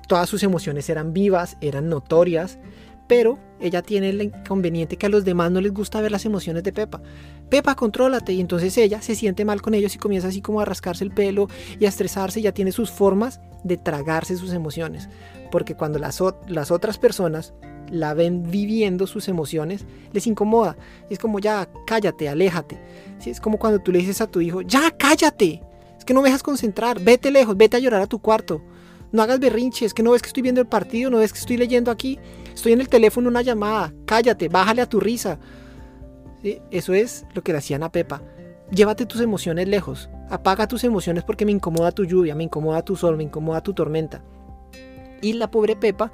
todas 0.07 0.29
sus 0.29 0.45
emociones 0.45 0.89
eran 0.89 1.13
vivas, 1.13 1.57
eran 1.61 1.89
notorias, 1.89 2.61
pero 3.09 3.41
ella 3.61 3.83
tiene 3.83 4.11
el 4.11 4.23
inconveniente 4.23 4.97
que 4.97 5.07
a 5.07 5.09
los 5.09 5.25
demás 5.25 5.51
no 5.51 5.61
les 5.61 5.73
gusta 5.73 6.01
ver 6.01 6.13
las 6.13 6.25
emociones 6.27 6.63
de 6.63 6.73
Pepa. 6.73 7.03
Pepa, 7.51 7.75
contrólate. 7.75 8.33
Y 8.33 8.41
entonces 8.41 8.79
ella 8.79 9.03
se 9.03 9.17
siente 9.17 9.45
mal 9.45 9.63
con 9.63 9.75
ellos 9.75 9.97
y 9.97 9.99
comienza 9.99 10.29
así 10.29 10.41
como 10.41 10.61
a 10.61 10.65
rascarse 10.65 11.03
el 11.03 11.11
pelo 11.11 11.49
y 11.81 11.87
a 11.87 11.89
estresarse. 11.89 12.41
Ya 12.41 12.53
tiene 12.53 12.71
sus 12.71 12.93
formas 12.93 13.41
de 13.65 13.79
tragarse 13.79 14.37
sus 14.37 14.53
emociones. 14.53 15.09
Porque 15.51 15.75
cuando 15.75 15.99
las 15.99 16.21
otras 16.71 16.99
personas 16.99 17.53
la 17.93 18.15
ven 18.15 18.51
viviendo 18.51 19.07
sus 19.07 19.29
emociones, 19.29 19.85
les 20.13 20.27
incomoda. 20.27 20.77
es 21.11 21.19
como, 21.19 21.39
ya, 21.39 21.69
cállate, 21.87 22.29
aléjate. 22.29 22.79
¿Sí? 23.19 23.31
Es 23.31 23.41
como 23.41 23.59
cuando 23.59 23.81
tú 23.81 23.93
le 23.93 23.99
dices 23.99 24.21
a 24.23 24.27
tu 24.27 24.41
hijo, 24.41 24.63
ya, 24.63 24.91
cállate. 24.91 25.63
Es 25.97 26.05
que 26.05 26.15
no 26.15 26.23
me 26.23 26.31
dejas 26.31 26.43
concentrar, 26.43 26.99
vete 27.01 27.31
lejos, 27.31 27.57
vete 27.57 27.77
a 27.77 27.81
llorar 27.81 28.01
a 28.01 28.07
tu 28.07 28.19
cuarto. 28.19 28.63
No 29.13 29.23
hagas 29.23 29.39
berrinche, 29.39 29.85
es 29.85 29.93
que 29.93 30.03
no 30.03 30.13
ves 30.13 30.23
que 30.23 30.29
estoy 30.29 30.43
viendo 30.43 30.63
el 30.63 30.67
partido, 30.67 31.11
no 31.11 31.19
ves 31.19 31.35
que 31.35 31.39
estoy 31.39 31.59
leyendo 31.59 31.91
aquí. 31.91 32.19
Estoy 32.55 32.73
en 32.73 32.81
el 32.81 32.89
teléfono 32.89 33.29
una 33.29 33.43
llamada, 33.43 33.93
cállate, 34.07 34.49
bájale 34.49 34.81
a 34.81 34.89
tu 34.89 34.99
risa. 34.99 35.39
Eso 36.71 36.95
es 36.95 37.27
lo 37.35 37.43
que 37.43 37.53
le 37.53 37.59
hacían 37.59 37.83
a 37.83 37.93
Pepa. 37.93 38.23
Llévate 38.71 39.05
tus 39.05 39.21
emociones 39.21 39.69
lejos. 39.69 40.09
Apaga 40.31 40.67
tus 40.67 40.83
emociones 40.83 41.25
porque 41.25 41.45
me 41.45 41.53
incomoda 41.53 41.93
tu 41.93 42.07
lluvia, 42.07 42.35
me 42.35 42.45
incomoda 42.45 42.83
tu 42.83 42.97
sol, 42.97 43.19
me 43.19 43.23
incomoda 43.23 43.63
tu 43.63 43.75
tormenta. 43.75 44.25
Y 45.21 45.35
la 45.35 45.51
pobre 45.51 45.77
Pepa 45.77 46.11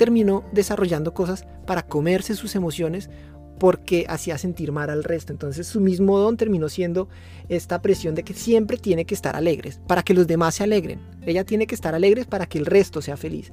terminó 0.00 0.44
desarrollando 0.50 1.12
cosas 1.12 1.44
para 1.66 1.82
comerse 1.82 2.34
sus 2.34 2.54
emociones 2.54 3.10
porque 3.58 4.06
hacía 4.08 4.38
sentir 4.38 4.72
mal 4.72 4.88
al 4.88 5.04
resto. 5.04 5.30
Entonces 5.30 5.66
su 5.66 5.78
mismo 5.78 6.18
don 6.18 6.38
terminó 6.38 6.70
siendo 6.70 7.10
esta 7.50 7.82
presión 7.82 8.14
de 8.14 8.22
que 8.22 8.32
siempre 8.32 8.78
tiene 8.78 9.04
que 9.04 9.14
estar 9.14 9.36
alegres, 9.36 9.78
para 9.86 10.02
que 10.02 10.14
los 10.14 10.26
demás 10.26 10.54
se 10.54 10.64
alegren. 10.64 11.00
Ella 11.26 11.44
tiene 11.44 11.66
que 11.66 11.74
estar 11.74 11.94
alegres 11.94 12.24
para 12.24 12.46
que 12.46 12.56
el 12.56 12.64
resto 12.64 13.02
sea 13.02 13.18
feliz. 13.18 13.52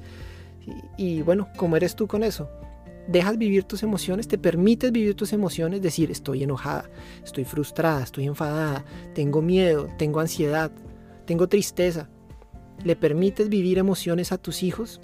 Y, 0.96 1.22
bueno, 1.22 1.50
¿cómo 1.58 1.76
eres 1.76 1.98
tú 1.98 2.08
con 2.08 2.24
eso? 2.24 2.50
dejas 3.10 3.38
vivir 3.38 3.64
tus 3.64 3.84
emociones, 3.84 4.28
te 4.28 4.38
permites 4.38 4.92
vivir 4.92 5.16
tus 5.16 5.32
emociones, 5.32 5.82
decir 5.82 6.12
estoy 6.12 6.44
enojada, 6.44 6.90
estoy 7.24 7.46
frustrada, 7.46 8.04
estoy 8.04 8.26
enfadada, 8.26 8.84
tengo 9.16 9.42
miedo, 9.42 9.88
tengo 9.98 10.20
ansiedad, 10.20 10.72
tengo 11.26 11.48
tristeza. 11.48 12.10
Le 12.84 12.98
permites 12.98 13.48
vivir 13.48 13.78
emociones 13.78 14.34
a 14.34 14.38
tus 14.38 14.62
hijos, 14.62 15.00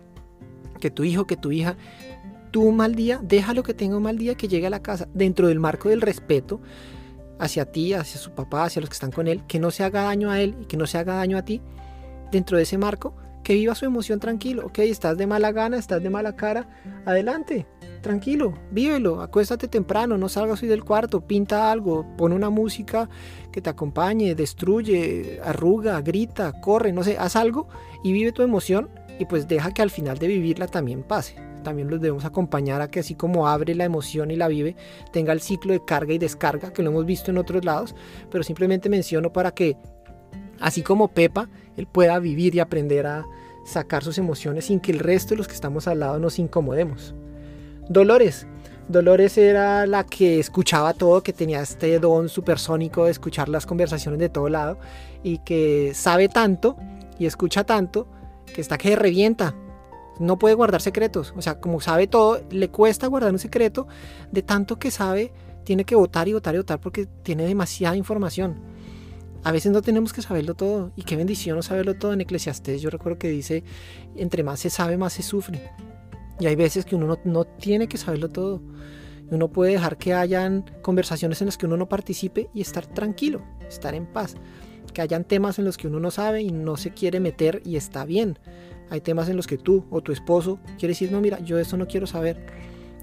que 0.84 0.92
tu 0.92 1.06
hijo, 1.06 1.26
que 1.26 1.38
tu 1.38 1.54
hija, 1.54 1.78
un 2.60 2.76
mal 2.76 2.94
día, 2.94 3.22
déjalo 3.24 3.64
que 3.64 3.74
tenga 3.74 3.96
un 3.96 4.04
mal 4.04 4.18
día, 4.18 4.36
que 4.36 4.50
llegue 4.50 4.68
a 4.68 4.70
la 4.70 4.82
casa 4.82 5.08
dentro 5.14 5.48
del 5.48 5.62
marco 5.62 5.88
del 5.88 6.02
respeto 6.02 6.60
hacia 7.40 7.72
ti, 7.72 7.94
hacia 7.94 8.20
su 8.20 8.32
papá, 8.32 8.66
hacia 8.66 8.82
los 8.82 8.90
que 8.90 8.96
están 8.96 9.12
con 9.12 9.30
él, 9.30 9.44
que 9.48 9.60
no 9.60 9.72
se 9.72 9.86
haga 9.86 10.04
daño 10.04 10.30
a 10.30 10.42
él 10.42 10.58
y 10.62 10.66
que 10.66 10.76
no 10.76 10.86
se 10.86 10.98
haga 10.98 11.16
daño 11.16 11.38
a 11.38 11.44
ti, 11.44 11.62
dentro 12.34 12.58
de 12.58 12.64
ese 12.64 12.78
marco, 12.78 13.16
que 13.46 13.54
viva 13.54 13.76
su 13.76 13.86
emoción 13.86 14.20
tranquilo. 14.20 14.66
Ok, 14.66 14.80
estás 14.80 15.18
de 15.18 15.26
mala 15.26 15.54
gana, 15.54 15.78
estás 15.78 16.04
de 16.04 16.10
mala 16.10 16.36
cara, 16.36 16.68
adelante, 17.06 17.66
tranquilo, 18.02 18.54
vívelo, 18.70 19.22
acuéstate 19.22 19.70
temprano, 19.70 20.18
no 20.18 20.28
salgas 20.28 20.62
hoy 20.64 20.68
del 20.68 20.84
cuarto, 20.84 21.22
pinta 21.22 21.72
algo, 21.72 22.06
pon 22.18 22.34
una 22.34 22.50
música 22.50 23.10
que 23.54 23.62
te 23.62 23.70
acompañe, 23.70 24.36
destruye, 24.36 25.40
arruga, 25.44 26.02
grita, 26.02 26.52
corre, 26.62 26.92
no 26.92 27.04
sé, 27.04 27.18
haz 27.18 27.38
algo 27.38 27.70
y 28.04 28.12
vive 28.12 28.34
tu 28.34 28.42
emoción 28.42 28.90
y 29.20 29.26
pues 29.26 29.48
deja 29.48 29.72
que 29.72 29.82
al 29.82 29.90
final 29.90 30.18
de 30.18 30.28
vivirla 30.28 30.68
también 30.68 31.04
pase. 31.04 31.36
También 31.64 31.90
los 31.90 32.02
debemos 32.02 32.26
acompañar 32.26 32.82
a 32.82 32.90
que 32.90 33.00
así 33.00 33.16
como 33.16 33.48
abre 33.48 33.74
la 33.74 33.86
emoción 33.86 34.32
y 34.32 34.36
la 34.36 34.48
vive, 34.48 34.76
tenga 35.12 35.34
el 35.34 35.40
ciclo 35.40 35.74
de 35.74 35.84
carga 35.84 36.14
y 36.14 36.18
descarga, 36.18 36.74
que 36.74 36.84
lo 36.84 36.90
hemos 36.90 37.06
visto 37.06 37.32
en 37.32 37.38
otros 37.38 37.64
lados, 37.64 37.96
pero 38.30 38.44
simplemente 38.44 38.90
menciono 38.90 39.32
para 39.32 39.52
que, 39.52 39.78
así 40.60 40.82
como 40.82 41.08
Pepa, 41.08 41.50
él 41.78 41.88
pueda 41.88 42.20
vivir 42.20 42.56
y 42.56 42.60
aprender 42.60 43.08
a 43.08 43.26
sacar 43.66 44.04
sus 44.04 44.18
emociones 44.18 44.66
sin 44.66 44.80
que 44.80 44.92
el 44.92 45.00
resto 45.00 45.30
de 45.30 45.38
los 45.38 45.48
que 45.48 45.54
estamos 45.54 45.88
al 45.88 46.02
lado 46.02 46.20
nos 46.20 46.38
incomodemos. 46.38 47.16
Dolores. 47.88 48.48
Dolores 48.90 49.38
era 49.38 49.86
la 49.86 50.04
que 50.04 50.40
escuchaba 50.40 50.94
todo, 50.94 51.24
que 51.24 51.32
tenía 51.32 51.62
este 51.62 52.00
don 52.00 52.28
supersónico 52.28 53.06
de 53.06 53.12
escuchar 53.12 53.48
las 53.48 53.66
conversaciones 53.66 54.20
de 54.20 54.28
todo 54.28 54.50
lado 54.50 54.78
y 55.24 55.38
que 55.40 55.94
sabe 55.94 56.28
tanto 56.28 56.76
y 57.18 57.26
escucha 57.26 57.64
tanto 57.64 58.08
que 58.46 58.62
está 58.62 58.78
que 58.78 58.96
revienta. 58.96 59.56
No 60.20 60.38
puede 60.38 60.56
guardar 60.56 60.82
secretos. 60.82 61.34
O 61.36 61.42
sea, 61.42 61.60
como 61.60 61.82
sabe 61.82 62.08
todo, 62.08 62.42
le 62.52 62.70
cuesta 62.70 63.08
guardar 63.08 63.32
un 63.32 63.40
secreto 63.40 63.88
de 64.32 64.44
tanto 64.44 64.78
que 64.78 64.92
sabe, 64.92 65.34
tiene 65.64 65.86
que 65.86 65.96
votar 65.96 66.28
y 66.28 66.34
votar 66.34 66.54
y 66.56 66.60
votar 66.60 66.80
porque 66.80 67.08
tiene 67.24 67.46
demasiada 67.46 67.96
información. 67.96 68.74
A 69.44 69.52
veces 69.52 69.72
no 69.72 69.82
tenemos 69.82 70.14
que 70.14 70.22
saberlo 70.22 70.56
todo. 70.56 70.92
Y 70.96 71.04
qué 71.04 71.16
bendición 71.16 71.58
no 71.58 71.64
saberlo 71.64 71.96
todo. 71.96 72.14
En 72.14 72.22
Eclesiastés 72.22 72.82
yo 72.82 72.90
recuerdo 72.90 73.20
que 73.20 73.30
dice, 73.30 73.64
entre 74.16 74.44
más 74.44 74.62
se 74.62 74.70
sabe, 74.70 74.98
más 74.98 75.14
se 75.14 75.24
sufre. 75.24 75.62
Y 76.40 76.46
hay 76.46 76.56
veces 76.56 76.86
que 76.86 76.96
uno 76.96 77.20
no, 77.24 77.46
tiene 77.46 77.88
que 77.88 77.98
saberlo 77.98 78.30
todo. 78.30 78.62
Uno 79.30 79.50
puede 79.50 79.74
dejar 79.74 79.98
que 79.98 80.14
hayan 80.14 80.66
conversaciones 80.82 81.42
en 81.42 81.48
las 81.48 81.58
que 81.58 81.66
uno 81.66 81.78
no 81.78 81.90
participe 81.90 82.50
y 82.54 82.62
estar 82.62 82.86
tranquilo, 82.86 83.42
estar 83.68 83.96
en 83.96 84.06
paz. 84.06 84.36
Que 84.94 85.02
hayan 85.02 85.24
temas 85.24 85.60
en 85.60 85.66
los 85.66 85.78
que 85.78 85.88
uno 85.88 86.00
no 86.00 86.12
sabe 86.12 86.42
y 86.42 86.52
no 86.52 86.78
se 86.78 86.92
quiere 86.92 87.20
meter 87.20 87.62
y 87.66 87.76
está 87.76 88.06
bien. 88.06 88.38
Hay 88.90 89.02
temas 89.02 89.28
en 89.30 89.38
los 89.38 89.48
que 89.48 89.58
tú 89.58 89.86
o 89.90 90.02
tu 90.02 90.12
esposo 90.12 90.60
quiere 90.78 90.92
decir, 90.92 91.12
no, 91.12 91.20
mira, 91.20 91.40
yo 91.40 91.58
eso 91.58 91.78
no 91.78 91.88
quiero 91.88 92.06
saber 92.06 92.38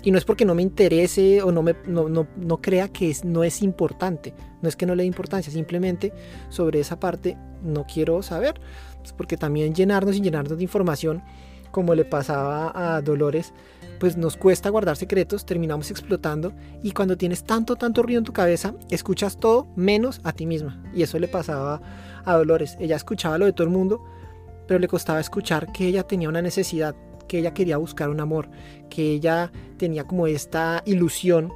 y 0.02 0.10
no 0.10 0.18
es 0.18 0.24
porque 0.24 0.44
no 0.44 0.54
me 0.54 0.62
interese 0.62 1.42
o 1.42 1.52
no, 1.52 1.62
me, 1.62 1.74
no, 1.86 2.08
no, 2.08 2.60
crea 2.60 2.88
que 2.88 3.10
es, 3.10 3.24
no 3.24 3.44
es 3.44 3.62
importante. 3.62 4.32
No 4.62 4.68
es 4.68 4.76
que 4.76 4.86
no 4.86 4.94
le 4.94 5.02
dé 5.02 5.06
importancia, 5.06 5.52
simplemente 5.52 6.12
sobre 6.48 6.80
esa 6.80 6.98
parte 6.98 7.36
no 7.62 7.86
quiero 7.86 8.22
saber. 8.22 8.60
porque 9.16 9.36
también 9.36 9.74
llenarnos 9.74 10.16
y 10.16 10.20
llenarnos 10.20 10.56
de 10.56 10.64
información, 10.64 11.22
como 11.70 11.94
le 11.94 12.04
pasaba 12.04 12.72
a 12.96 13.00
Dolores, 13.02 13.52
pues 14.00 14.16
nos 14.16 14.36
cuesta 14.36 14.70
guardar 14.70 14.96
secretos, 14.96 15.44
terminamos 15.44 15.90
explotando 15.90 16.52
y 16.82 16.92
cuando 16.92 17.18
tienes 17.18 17.44
tanto, 17.44 17.76
tanto 17.76 18.02
ruido 18.02 18.18
en 18.18 18.24
tu 18.24 18.32
cabeza, 18.32 18.74
escuchas 18.90 19.36
todo 19.36 19.68
menos 19.76 20.20
a 20.24 20.32
ti 20.32 20.46
misma. 20.46 20.82
Y 20.94 21.02
eso 21.02 21.18
le 21.18 21.28
pasaba 21.28 21.82
a 22.24 22.36
Dolores. 22.36 22.76
Ella 22.80 22.96
escuchaba 22.96 23.36
lo 23.36 23.44
de 23.44 23.52
todo 23.52 23.66
el 23.66 23.72
mundo, 23.72 24.02
pero 24.66 24.80
le 24.80 24.88
costaba 24.88 25.20
escuchar 25.20 25.70
que 25.70 25.86
ella 25.86 26.02
tenía 26.02 26.30
una 26.30 26.40
necesidad, 26.40 26.96
que 27.28 27.38
ella 27.38 27.52
quería 27.52 27.76
buscar 27.76 28.08
un 28.08 28.20
amor, 28.20 28.48
que 28.88 29.12
ella 29.12 29.52
tenía 29.76 30.04
como 30.04 30.26
esta 30.26 30.82
ilusión 30.86 31.52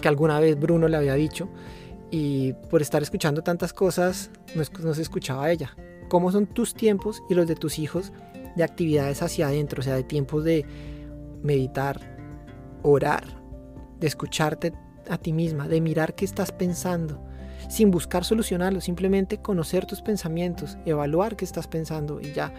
que 0.00 0.08
alguna 0.08 0.40
vez 0.40 0.58
Bruno 0.58 0.88
le 0.88 0.96
había 0.96 1.14
dicho 1.14 1.48
y 2.10 2.54
por 2.70 2.82
estar 2.82 3.02
escuchando 3.02 3.42
tantas 3.42 3.72
cosas 3.72 4.30
no, 4.54 4.94
se 4.94 5.02
escuchaba 5.02 5.44
a 5.44 5.52
ella. 5.52 5.76
¿Cómo 6.08 6.32
son 6.32 6.46
tus 6.46 6.72
tiempos 6.72 7.22
y 7.28 7.34
los 7.34 7.46
de 7.46 7.54
tus 7.54 7.78
hijos 7.78 8.12
de 8.54 8.64
actividades 8.64 9.22
hacia 9.22 9.48
adentro? 9.48 9.80
O 9.80 9.82
sea, 9.82 9.94
de 9.94 10.04
tiempos 10.04 10.44
de 10.44 10.64
meditar, 11.42 12.00
orar, 12.82 13.24
de 14.00 14.06
escucharte 14.06 14.72
a 15.08 15.18
ti 15.18 15.32
misma, 15.32 15.68
de 15.68 15.80
mirar 15.80 16.14
qué 16.14 16.24
estás 16.24 16.52
pensando, 16.52 17.22
sin 17.68 17.90
buscar 17.90 18.24
solucionarlo, 18.24 18.80
simplemente 18.80 19.38
conocer 19.38 19.86
tus 19.86 20.02
pensamientos, 20.02 20.76
evaluar 20.84 21.36
qué 21.36 21.44
estás 21.44 21.66
pensando 21.68 22.20
y 22.20 22.32
ya 22.32 22.52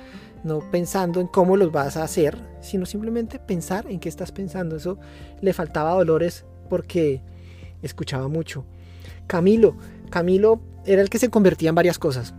no 0.44 0.60
pensando 0.72 1.20
en 1.20 1.28
cómo 1.28 1.58
los 1.58 1.72
vas 1.72 1.98
a 1.98 2.04
hacer, 2.04 2.38
sino 2.62 2.86
simplemente 2.86 3.40
pensar 3.40 3.86
en 3.90 4.00
qué 4.00 4.10
estás 4.10 4.32
pensando. 4.32 4.76
Eso 4.76 4.98
le 5.42 5.54
faltaba 5.54 5.94
Dolores 5.94 6.46
porque 6.70 7.22
escuchaba 7.82 8.28
mucho. 8.28 8.66
Camilo, 9.28 9.78
Camilo 10.10 10.62
era 10.86 11.02
el 11.02 11.10
que 11.10 11.20
se 11.20 11.30
convertía 11.30 11.70
en 11.70 11.76
varias 11.76 12.00
cosas. 12.00 12.34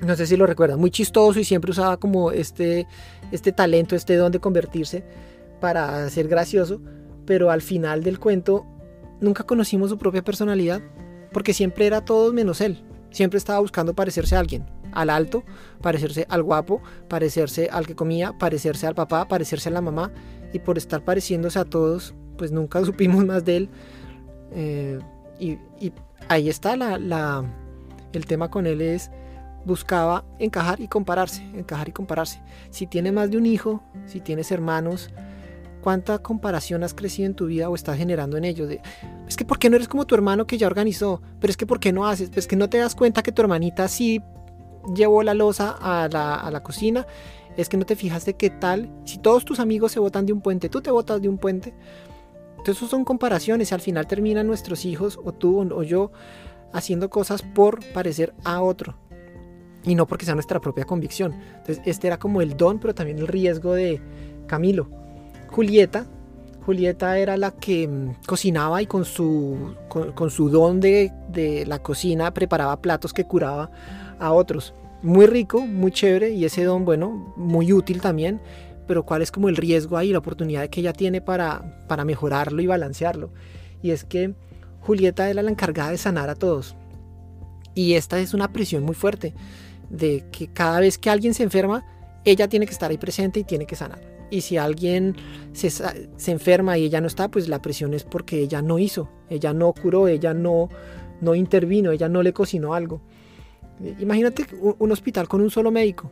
No 0.00 0.14
sé 0.14 0.26
si 0.26 0.36
lo 0.36 0.46
recuerdan, 0.46 0.78
muy 0.78 0.90
chistoso 0.90 1.40
y 1.40 1.44
siempre 1.44 1.70
usaba 1.70 1.96
como 1.96 2.30
este, 2.30 2.86
este 3.32 3.52
talento, 3.52 3.96
este 3.96 4.16
don 4.16 4.30
de 4.30 4.40
convertirse 4.40 5.04
para 5.60 6.08
ser 6.10 6.28
gracioso, 6.28 6.80
pero 7.24 7.50
al 7.50 7.62
final 7.62 8.02
del 8.02 8.18
cuento 8.18 8.66
nunca 9.20 9.44
conocimos 9.44 9.90
su 9.90 9.98
propia 9.98 10.22
personalidad 10.22 10.80
porque 11.32 11.54
siempre 11.54 11.86
era 11.86 12.04
todo 12.04 12.32
menos 12.32 12.60
él. 12.60 12.82
Siempre 13.10 13.38
estaba 13.38 13.60
buscando 13.60 13.94
parecerse 13.94 14.36
a 14.36 14.40
alguien 14.40 14.66
al 14.92 15.10
alto, 15.10 15.44
parecerse 15.82 16.26
al 16.30 16.42
guapo, 16.42 16.80
parecerse 17.08 17.68
al 17.70 17.86
que 17.86 17.94
comía, 17.94 18.32
parecerse 18.38 18.86
al 18.86 18.94
papá, 18.94 19.28
parecerse 19.28 19.68
a 19.68 19.72
la 19.72 19.82
mamá. 19.82 20.10
Y 20.52 20.58
por 20.60 20.78
estar 20.78 21.04
pareciéndose 21.04 21.58
a 21.58 21.64
todos, 21.64 22.14
pues 22.38 22.52
nunca 22.52 22.84
supimos 22.84 23.24
más 23.24 23.44
de 23.44 23.56
él. 23.56 23.68
Eh, 24.52 24.98
y, 25.38 25.58
ahí 26.28 26.48
está 26.48 26.76
la, 26.76 27.44
el 28.12 28.26
tema 28.26 28.50
con 28.50 28.66
él 28.66 28.80
es 28.80 29.10
buscaba 29.66 30.24
encajar 30.38 30.80
y 30.80 30.88
compararse, 30.88 31.42
encajar 31.54 31.88
y 31.88 31.92
compararse. 31.92 32.40
Si 32.70 32.86
tienes 32.86 33.12
más 33.12 33.30
de 33.30 33.36
un 33.36 33.46
hijo, 33.46 33.82
si 34.06 34.20
tienes 34.20 34.52
hermanos, 34.52 35.10
¿cuánta 35.86 36.18
comparación 36.18 36.82
has 36.82 36.94
crecido 36.94 37.26
en 37.26 37.34
tu 37.34 37.46
vida 37.46 37.70
o 37.70 37.76
estás 37.76 37.96
generando 37.96 38.36
en 38.36 38.44
ellos? 38.44 38.68
es 39.28 39.36
que 39.36 39.44
¿por 39.44 39.60
qué 39.60 39.70
no 39.70 39.76
eres 39.76 39.86
como 39.86 40.04
tu 40.04 40.16
hermano 40.16 40.44
que 40.44 40.58
ya 40.58 40.66
organizó? 40.66 41.22
Pero 41.38 41.48
es 41.48 41.56
que 41.56 41.64
¿por 41.64 41.78
qué 41.78 41.92
no 41.92 42.08
haces? 42.08 42.28
Pues 42.28 42.48
que 42.48 42.56
no 42.56 42.68
te 42.68 42.78
das 42.78 42.96
cuenta 42.96 43.22
que 43.22 43.30
tu 43.30 43.40
hermanita 43.40 43.86
sí 43.86 44.20
llevó 44.96 45.22
la 45.22 45.32
losa 45.32 45.76
a 45.80 46.08
la, 46.08 46.62
cocina, 46.64 47.06
es 47.56 47.68
que 47.68 47.76
no 47.76 47.86
te 47.86 47.94
fijaste 47.94 48.34
qué 48.34 48.50
tal, 48.50 48.90
si 49.04 49.18
todos 49.18 49.44
tus 49.44 49.60
amigos 49.60 49.92
se 49.92 50.00
botan 50.00 50.26
de 50.26 50.32
un 50.32 50.40
puente, 50.40 50.68
tú 50.68 50.80
te 50.80 50.90
botas 50.90 51.22
de 51.22 51.28
un 51.28 51.38
puente. 51.38 51.72
Entonces 52.58 52.78
eso 52.78 52.88
son 52.88 53.04
comparaciones 53.04 53.70
y 53.70 53.74
al 53.74 53.80
final 53.80 54.08
terminan 54.08 54.48
nuestros 54.48 54.84
hijos 54.86 55.20
o 55.22 55.30
tú 55.30 55.60
o 55.72 55.82
yo 55.84 56.10
haciendo 56.72 57.10
cosas 57.10 57.42
por 57.42 57.78
parecer 57.92 58.34
a 58.42 58.60
otro 58.60 58.96
y 59.84 59.94
no 59.94 60.08
porque 60.08 60.24
sea 60.24 60.34
nuestra 60.34 60.60
propia 60.60 60.84
convicción. 60.84 61.32
Entonces 61.58 61.80
este 61.86 62.08
era 62.08 62.18
como 62.18 62.42
el 62.42 62.56
don, 62.56 62.80
pero 62.80 62.92
también 62.92 63.18
el 63.18 63.28
riesgo 63.28 63.72
de 63.74 64.02
Camilo. 64.48 65.05
Julieta, 65.50 66.06
Julieta 66.66 67.16
era 67.18 67.36
la 67.36 67.52
que 67.52 67.86
mm, 67.86 68.26
cocinaba 68.26 68.82
y 68.82 68.86
con 68.86 69.04
su, 69.04 69.76
con, 69.88 70.30
su 70.30 70.50
don 70.50 70.80
de, 70.80 71.12
de 71.30 71.64
la 71.64 71.80
cocina 71.80 72.34
preparaba 72.34 72.82
platos 72.82 73.12
que 73.12 73.24
curaba 73.24 73.70
a 74.18 74.32
otros. 74.32 74.74
Muy 75.02 75.26
rico, 75.26 75.60
muy 75.60 75.92
chévere 75.92 76.30
y 76.30 76.44
ese 76.44 76.64
don, 76.64 76.84
bueno, 76.84 77.32
muy 77.36 77.72
útil 77.72 78.00
también, 78.00 78.40
pero 78.88 79.04
cuál 79.04 79.22
es 79.22 79.30
como 79.30 79.48
el 79.48 79.56
riesgo 79.56 79.96
ahí, 79.96 80.10
la 80.10 80.18
oportunidad 80.18 80.68
que 80.68 80.80
ella 80.80 80.92
tiene 80.92 81.20
para, 81.20 81.84
para 81.86 82.04
mejorarlo 82.04 82.60
y 82.60 82.66
balancearlo. 82.66 83.30
Y 83.80 83.92
es 83.92 84.02
que 84.04 84.34
Julieta 84.80 85.30
era 85.30 85.42
la 85.42 85.50
encargada 85.50 85.92
de 85.92 85.98
sanar 85.98 86.30
a 86.30 86.34
todos. 86.34 86.74
Y 87.74 87.94
esta 87.94 88.18
es 88.18 88.34
una 88.34 88.52
presión 88.52 88.82
muy 88.82 88.96
fuerte, 88.96 89.34
de 89.90 90.24
que 90.32 90.48
cada 90.48 90.80
vez 90.80 90.98
que 90.98 91.10
alguien 91.10 91.34
se 91.34 91.44
enferma, 91.44 91.84
ella 92.24 92.48
tiene 92.48 92.66
que 92.66 92.72
estar 92.72 92.90
ahí 92.90 92.98
presente 92.98 93.38
y 93.38 93.44
tiene 93.44 93.66
que 93.66 93.76
sanar. 93.76 94.15
Y 94.30 94.40
si 94.40 94.56
alguien 94.56 95.16
se, 95.52 95.70
se, 95.70 96.32
enferma 96.32 96.78
y 96.78 96.84
ella 96.84 97.00
no 97.00 97.06
está, 97.06 97.30
pues 97.30 97.48
la 97.48 97.62
presión 97.62 97.94
es 97.94 98.04
porque 98.04 98.40
ella 98.40 98.60
no 98.62 98.78
hizo, 98.78 99.08
ella 99.30 99.52
no 99.52 99.72
curó, 99.72 100.08
ella 100.08 100.34
no, 100.34 100.68
no 101.20 101.34
intervino, 101.34 101.92
ella 101.92 102.08
no 102.08 102.22
le 102.22 102.32
cocinó 102.32 102.74
algo. 102.74 103.00
Imagínate 103.98 104.46
un 104.78 104.90
hospital 104.90 105.28
con 105.28 105.40
un 105.40 105.50
solo 105.50 105.70
médico. 105.70 106.10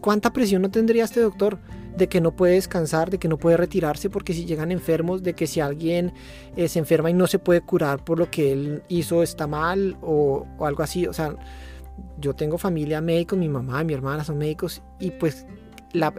¿Cuánta 0.00 0.32
presión 0.32 0.60
no 0.62 0.70
tendría 0.70 1.04
este 1.04 1.20
doctor? 1.20 1.58
De 1.96 2.08
que 2.08 2.20
no 2.20 2.34
puede 2.34 2.54
descansar, 2.54 3.08
de 3.08 3.18
que 3.18 3.28
no 3.28 3.38
puede 3.38 3.56
retirarse 3.56 4.10
porque 4.10 4.34
si 4.34 4.44
llegan 4.44 4.72
enfermos, 4.72 5.22
de 5.22 5.34
que 5.34 5.46
si 5.46 5.60
alguien 5.60 6.12
eh, 6.56 6.68
se 6.68 6.80
enferma 6.80 7.08
y 7.08 7.14
no 7.14 7.26
se 7.26 7.38
puede 7.38 7.60
curar 7.60 8.04
por 8.04 8.18
lo 8.18 8.30
que 8.30 8.52
él 8.52 8.82
hizo 8.88 9.22
está 9.22 9.46
mal 9.46 9.96
o, 10.02 10.46
o 10.58 10.66
algo 10.66 10.82
así. 10.82 11.06
O 11.06 11.12
sea, 11.12 11.36
yo 12.18 12.34
tengo 12.34 12.58
familia 12.58 13.00
médico, 13.00 13.36
mi 13.36 13.48
mamá, 13.48 13.84
mi 13.84 13.94
hermana 13.94 14.24
son 14.24 14.38
médicos 14.38 14.82
y 14.98 15.12
pues 15.12 15.46
la, 15.92 16.12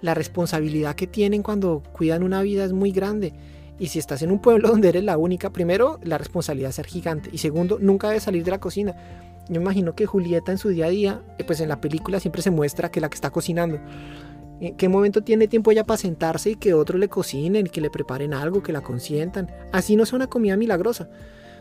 la 0.00 0.14
responsabilidad 0.14 0.94
que 0.94 1.06
tienen 1.06 1.42
cuando 1.42 1.82
cuidan 1.92 2.22
una 2.22 2.42
vida 2.42 2.64
es 2.64 2.72
muy 2.72 2.92
grande. 2.92 3.32
Y 3.78 3.88
si 3.88 3.98
estás 3.98 4.22
en 4.22 4.30
un 4.30 4.40
pueblo 4.40 4.68
donde 4.70 4.88
eres 4.88 5.04
la 5.04 5.18
única, 5.18 5.50
primero, 5.50 5.98
la 6.02 6.18
responsabilidad 6.18 6.70
es 6.70 6.76
ser 6.76 6.86
gigante. 6.86 7.30
Y 7.32 7.38
segundo, 7.38 7.78
nunca 7.80 8.08
debes 8.08 8.24
salir 8.24 8.44
de 8.44 8.50
la 8.50 8.60
cocina. 8.60 8.94
Yo 9.48 9.60
imagino 9.60 9.94
que 9.94 10.06
Julieta 10.06 10.50
en 10.50 10.58
su 10.58 10.70
día 10.70 10.86
a 10.86 10.90
día, 10.90 11.22
eh, 11.38 11.44
pues 11.44 11.60
en 11.60 11.68
la 11.68 11.80
película 11.80 12.18
siempre 12.18 12.42
se 12.42 12.50
muestra 12.50 12.90
que 12.90 13.00
la 13.00 13.08
que 13.08 13.14
está 13.14 13.30
cocinando. 13.30 13.78
¿En 14.60 14.76
qué 14.76 14.88
momento 14.88 15.22
tiene 15.22 15.48
tiempo 15.48 15.70
ella 15.70 15.84
para 15.84 15.98
sentarse 15.98 16.50
y 16.50 16.56
que 16.56 16.72
otros 16.72 16.98
le 16.98 17.08
cocinen, 17.08 17.66
que 17.66 17.80
le 17.80 17.90
preparen 17.90 18.32
algo, 18.32 18.62
que 18.62 18.72
la 18.72 18.80
consientan? 18.80 19.50
Así 19.70 19.96
no 19.96 20.02
es 20.02 20.12
una 20.12 20.28
comida 20.28 20.56
milagrosa. 20.56 21.08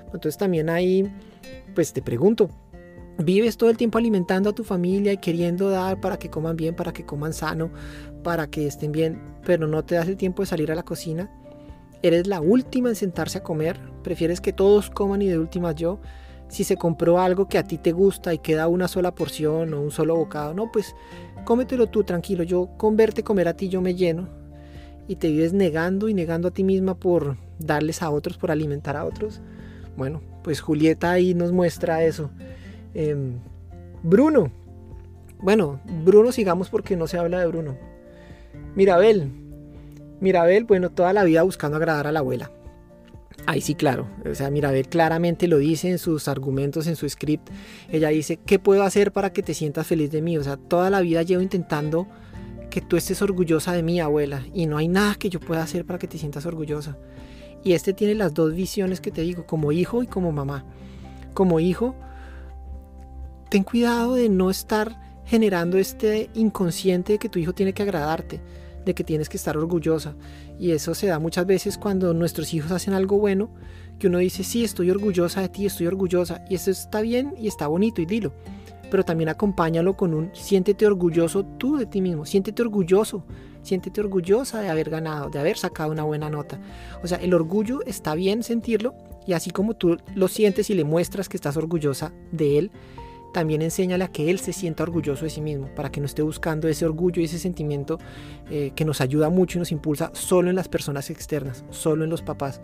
Entonces 0.06 0.38
también 0.38 0.70
ahí, 0.70 1.12
pues 1.75 1.92
te 1.92 2.01
pregunto, 2.01 2.50
¿vives 3.17 3.57
todo 3.57 3.69
el 3.69 3.77
tiempo 3.77 3.98
alimentando 3.98 4.50
a 4.50 4.55
tu 4.55 4.63
familia 4.63 5.13
y 5.13 5.17
queriendo 5.17 5.69
dar 5.69 6.00
para 6.00 6.17
que 6.17 6.29
coman 6.29 6.55
bien, 6.55 6.75
para 6.75 6.93
que 6.93 7.05
coman 7.05 7.34
sano, 7.34 7.72
para 8.24 8.48
que 8.48 8.67
estén 8.67 8.91
bien, 8.91 9.22
pero 9.45 9.67
no 9.67 9.84
te 9.84 9.95
das 9.95 10.07
el 10.07 10.17
tiempo 10.17 10.41
de 10.41 10.48
salir 10.48 10.72
a 10.72 10.75
la 10.75 10.84
cocina? 10.84 11.29
¿Eres 12.01 12.27
la 12.27 12.41
última 12.41 12.89
en 12.89 12.95
sentarse 12.95 13.39
a 13.39 13.43
comer? 13.43 13.79
¿Prefieres 14.03 14.41
que 14.41 14.53
todos 14.53 14.89
coman 14.89 15.22
y 15.22 15.27
de 15.27 15.39
última 15.39 15.72
yo? 15.72 16.00
si 16.48 16.63
se 16.63 16.77
compró 16.77 17.19
algo 17.19 17.48
que 17.48 17.57
a 17.57 17.63
ti 17.63 17.77
te 17.77 17.91
gusta 17.91 18.34
y 18.34 18.39
queda 18.39 18.67
una 18.67 18.88
sola 18.88 19.13
porción 19.13 19.74
o 19.74 19.81
un 19.81 19.91
solo 19.91 20.15
bocado, 20.15 20.53
no, 20.53 20.72
pues 20.72 20.95
cómetelo 21.43 21.88
tú 21.88 22.03
tranquilo, 22.03 22.43
yo 22.43 22.69
con 22.77 22.95
verte 22.95 23.24
comer 23.24 23.48
a 23.48 23.55
ti 23.55 23.69
yo 23.69 23.81
me 23.81 23.95
lleno 23.95 24.29
y 25.07 25.15
te 25.17 25.29
vives 25.29 25.53
negando 25.53 26.10
y 26.10 26.13
negando 26.13 26.48
a 26.48 26.51
ti 26.51 26.63
misma 26.63 26.95
por 26.95 27.38
darles 27.60 28.01
a 28.01 28.10
otros, 28.10 28.38
por 28.38 28.51
alimentar 28.51 28.95
a 28.98 29.05
otros. 29.05 29.41
Bueno, 29.98 30.22
pues 30.43 30.62
Julieta 30.62 31.12
ahí 31.12 31.34
nos 31.34 31.51
muestra 31.51 32.03
eso. 32.03 32.31
Em, 32.96 33.40
Bruno. 34.02 34.52
Bueno, 35.40 35.82
Bruno 36.04 36.32
sigamos 36.32 36.70
porque 36.70 36.96
no 36.96 37.08
se 37.08 37.18
habla 37.18 37.40
de 37.40 37.48
Bruno. 37.48 37.78
Mirabel. 38.75 39.32
Mirabel, 40.22 40.64
bueno, 40.64 40.90
toda 40.90 41.14
la 41.14 41.24
vida 41.24 41.44
buscando 41.44 41.78
agradar 41.78 42.08
a 42.08 42.12
la 42.12 42.20
abuela. 42.20 42.52
Ahí 43.48 43.62
sí, 43.62 43.75
claro. 43.75 44.08
O 44.30 44.34
sea, 44.34 44.50
Mirabel 44.50 44.88
claramente 44.88 45.48
lo 45.48 45.58
dice 45.58 45.90
en 45.90 46.00
sus 46.00 46.28
argumentos, 46.28 46.88
en 46.88 46.96
su 46.96 47.08
script. 47.08 47.50
Ella 47.90 48.10
dice, 48.10 48.38
¿qué 48.38 48.58
puedo 48.58 48.84
hacer 48.84 49.12
para 49.12 49.34
que 49.34 49.44
te 49.44 49.54
sientas 49.54 49.86
feliz 49.86 50.10
de 50.10 50.22
mí? 50.22 50.38
O 50.38 50.44
sea, 50.44 50.58
toda 50.58 50.90
la 50.90 51.02
vida 51.02 51.22
llevo 51.22 51.42
intentando 51.42 52.08
que 52.70 52.82
tú 52.82 52.98
estés 52.98 53.22
orgullosa 53.22 53.74
de 53.74 53.84
mí, 53.84 54.00
abuela. 54.00 54.46
Y 54.54 54.66
no 54.66 54.78
hay 54.78 54.88
nada 54.88 55.16
que 55.16 55.30
yo 55.30 55.40
pueda 55.40 55.62
hacer 55.62 55.86
para 55.86 56.00
que 56.00 56.08
te 56.08 56.18
sientas 56.18 56.46
orgullosa. 56.46 56.98
Y 57.64 57.74
este 57.74 57.94
tiene 57.94 58.16
las 58.16 58.34
dos 58.34 58.56
visiones 58.56 59.02
que 59.02 59.12
te 59.12 59.22
digo, 59.22 59.46
como 59.46 59.72
hijo 59.72 60.02
y 60.02 60.08
como 60.08 60.32
mamá. 60.32 60.66
Como 61.34 61.60
hijo, 61.60 61.96
ten 63.55 63.63
cuidado 63.63 64.15
de 64.15 64.27
no 64.27 64.50
estar 64.50 65.00
generando 65.24 65.77
este 65.77 66.29
inconsciente 66.33 67.13
de 67.13 67.19
que 67.19 67.29
tu 67.29 67.39
hijo 67.39 67.53
tiene 67.53 67.71
que 67.71 67.83
agradarte 67.83 68.41
de 68.85 68.93
que 68.93 69.05
tienes 69.05 69.29
que 69.29 69.38
estar 69.38 69.55
orgullosa. 69.55 70.13
Y 70.59 70.71
eso 70.71 70.93
se 70.93 71.07
da 71.07 71.19
muchas 71.19 71.45
veces 71.45 71.77
cuando 71.77 72.13
nuestros 72.13 72.53
hijos 72.53 72.71
hacen 72.71 72.93
algo 72.93 73.17
bueno, 73.17 73.50
que 73.98 74.07
uno 74.07 74.18
dice, 74.18 74.44
sí, 74.44 74.65
estoy 74.65 74.91
orgullosa 74.91 75.39
de 75.39 75.48
ti, 75.48 75.65
estoy 75.65 75.87
orgullosa. 75.87 76.44
Y 76.50 76.55
eso 76.55 76.70
está 76.70 77.00
bien 77.00 77.33
y 77.39 77.48
está 77.48 77.68
bonito 77.68 78.01
y 78.01 78.05
dilo. 78.05 78.33
Pero 78.91 79.05
también 79.05 79.29
acompáñalo 79.29 79.96
con 79.96 80.13
un, 80.13 80.31
siéntete 80.33 80.85
orgulloso 80.85 81.46
tú 81.57 81.77
de 81.77 81.85
ti 81.85 82.01
mismo, 82.01 82.25
siéntete 82.25 82.61
orgulloso, 82.61 83.24
siéntete 83.63 84.01
orgullosa 84.01 84.59
de 84.59 84.68
haber 84.68 84.89
ganado, 84.89 85.29
de 85.29 85.39
haber 85.39 85.57
sacado 85.57 85.94
una 85.94 86.03
buena 86.03 86.29
nota. 86.29 86.59
O 87.01 87.07
sea, 87.07 87.20
el 87.20 87.33
orgullo 87.33 87.79
está 87.85 88.15
bien 88.15 88.44
sentirlo 88.44 88.96
y 89.25 89.31
así 89.31 89.50
como 89.50 89.75
tú 89.75 89.98
lo 90.13 90.27
sientes 90.27 90.70
y 90.70 90.74
le 90.74 90.83
muestras 90.83 91.29
que 91.29 91.37
estás 91.37 91.55
orgullosa 91.55 92.11
de 92.33 92.59
él, 92.59 92.72
también 93.35 93.61
enséñale 93.61 94.07
que 94.11 94.31
él 94.31 94.39
se 94.39 94.53
sienta 94.53 94.83
orgulloso 94.83 95.25
de 95.25 95.29
sí 95.29 95.41
mismo, 95.41 95.67
para 95.75 95.91
que 95.91 96.00
no 96.00 96.05
esté 96.05 96.21
buscando 96.21 96.69
ese 96.69 96.85
orgullo 96.85 97.21
y 97.21 97.25
ese 97.25 97.37
sentimiento 97.37 98.00
eh, 98.50 98.71
que 98.74 98.85
nos 98.85 99.01
ayuda 99.01 99.29
mucho 99.29 99.57
y 99.57 99.59
nos 99.59 99.74
impulsa 99.74 100.09
solo 100.13 100.50
en 100.50 100.55
las 100.55 100.69
personas 100.69 101.09
externas, 101.09 101.65
solo 101.69 102.05
en 102.05 102.11
los 102.11 102.21
papás. 102.21 102.61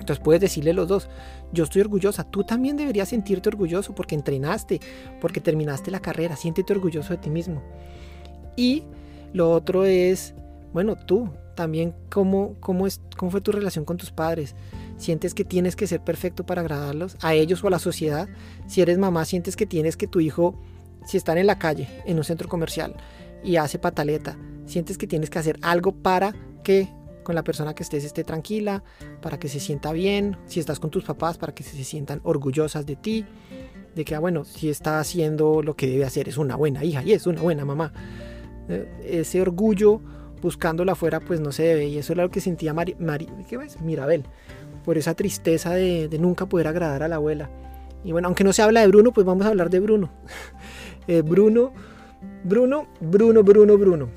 Entonces 0.00 0.18
puedes 0.18 0.40
decirle 0.40 0.72
los 0.72 0.88
dos, 0.88 1.08
yo 1.52 1.62
estoy 1.62 1.82
orgullosa, 1.82 2.24
tú 2.24 2.42
también 2.42 2.76
deberías 2.76 3.10
sentirte 3.10 3.48
orgulloso 3.48 3.94
porque 3.94 4.16
entrenaste, 4.16 4.80
porque 5.20 5.40
terminaste 5.40 5.92
la 5.92 6.00
carrera, 6.00 6.34
siéntete 6.34 6.72
orgulloso 6.72 7.12
de 7.12 7.18
ti 7.18 7.30
mismo. 7.30 7.62
Y 8.56 8.82
lo 9.32 9.52
otro 9.52 9.84
es, 9.84 10.34
bueno, 10.72 10.96
tú 10.96 11.30
también, 11.54 11.94
¿cómo, 12.10 12.56
cómo, 12.58 12.88
es, 12.88 13.00
cómo 13.16 13.30
fue 13.30 13.40
tu 13.40 13.52
relación 13.52 13.84
con 13.84 13.96
tus 13.96 14.10
padres? 14.10 14.56
Sientes 14.96 15.34
que 15.34 15.44
tienes 15.44 15.76
que 15.76 15.86
ser 15.86 16.00
perfecto 16.00 16.44
para 16.44 16.60
agradarlos, 16.60 17.16
a 17.20 17.34
ellos 17.34 17.62
o 17.62 17.68
a 17.68 17.70
la 17.70 17.78
sociedad. 17.78 18.28
Si 18.66 18.80
eres 18.80 18.98
mamá, 18.98 19.24
sientes 19.24 19.56
que 19.56 19.66
tienes 19.66 19.96
que 19.96 20.06
tu 20.06 20.20
hijo, 20.20 20.54
si 21.06 21.16
están 21.16 21.38
en 21.38 21.46
la 21.46 21.58
calle, 21.58 21.88
en 22.06 22.18
un 22.18 22.24
centro 22.24 22.48
comercial 22.48 22.94
y 23.42 23.56
hace 23.56 23.78
pataleta, 23.78 24.38
sientes 24.66 24.96
que 24.96 25.06
tienes 25.06 25.30
que 25.30 25.38
hacer 25.38 25.58
algo 25.62 25.92
para 25.92 26.34
que 26.62 26.88
con 27.22 27.34
la 27.34 27.42
persona 27.42 27.74
que 27.74 27.82
estés 27.82 28.04
esté 28.04 28.22
tranquila, 28.22 28.84
para 29.20 29.38
que 29.38 29.48
se 29.48 29.58
sienta 29.58 29.92
bien, 29.92 30.36
si 30.46 30.60
estás 30.60 30.78
con 30.78 30.90
tus 30.90 31.04
papás, 31.04 31.38
para 31.38 31.54
que 31.54 31.62
se 31.62 31.82
sientan 31.82 32.20
orgullosas 32.22 32.86
de 32.86 32.96
ti, 32.96 33.24
de 33.94 34.04
que, 34.04 34.14
ah, 34.14 34.18
bueno, 34.18 34.44
si 34.44 34.68
está 34.68 35.00
haciendo 35.00 35.62
lo 35.62 35.74
que 35.74 35.86
debe 35.86 36.04
hacer, 36.04 36.28
es 36.28 36.36
una 36.36 36.56
buena 36.56 36.84
hija 36.84 37.02
y 37.02 37.12
es 37.12 37.26
una 37.26 37.40
buena 37.40 37.64
mamá. 37.64 37.92
Eh, 38.68 38.88
ese 39.04 39.40
orgullo 39.40 40.00
buscándola 40.42 40.92
afuera, 40.92 41.20
pues 41.20 41.40
no 41.40 41.52
se 41.52 41.62
debe, 41.62 41.86
y 41.86 41.96
eso 41.96 42.12
es 42.12 42.18
lo 42.18 42.30
que 42.30 42.40
sentía 42.40 42.74
Mari, 42.74 42.94
¿qué 43.48 43.58
Mirabel 43.82 44.24
por 44.84 44.98
esa 44.98 45.14
tristeza 45.14 45.70
de, 45.74 46.08
nunca 46.20 46.46
poder 46.46 46.68
agradar 46.68 47.02
a 47.02 47.08
la 47.08 47.16
abuela. 47.16 47.50
Y 48.04 48.12
bueno, 48.12 48.28
aunque 48.28 48.44
no 48.44 48.52
se 48.52 48.62
habla 48.62 48.80
de 48.80 48.88
Bruno, 48.88 49.12
pues 49.12 49.26
vamos 49.26 49.46
a 49.46 49.48
hablar 49.48 49.70
de 49.70 49.80
Bruno. 49.80 50.10
Eh, 51.06 51.20
Bruno, 51.20 51.70
Bruno, 52.44 52.88
Bruno, 52.98 53.42
Bruno, 53.42 53.76
Bruno. 53.76 54.08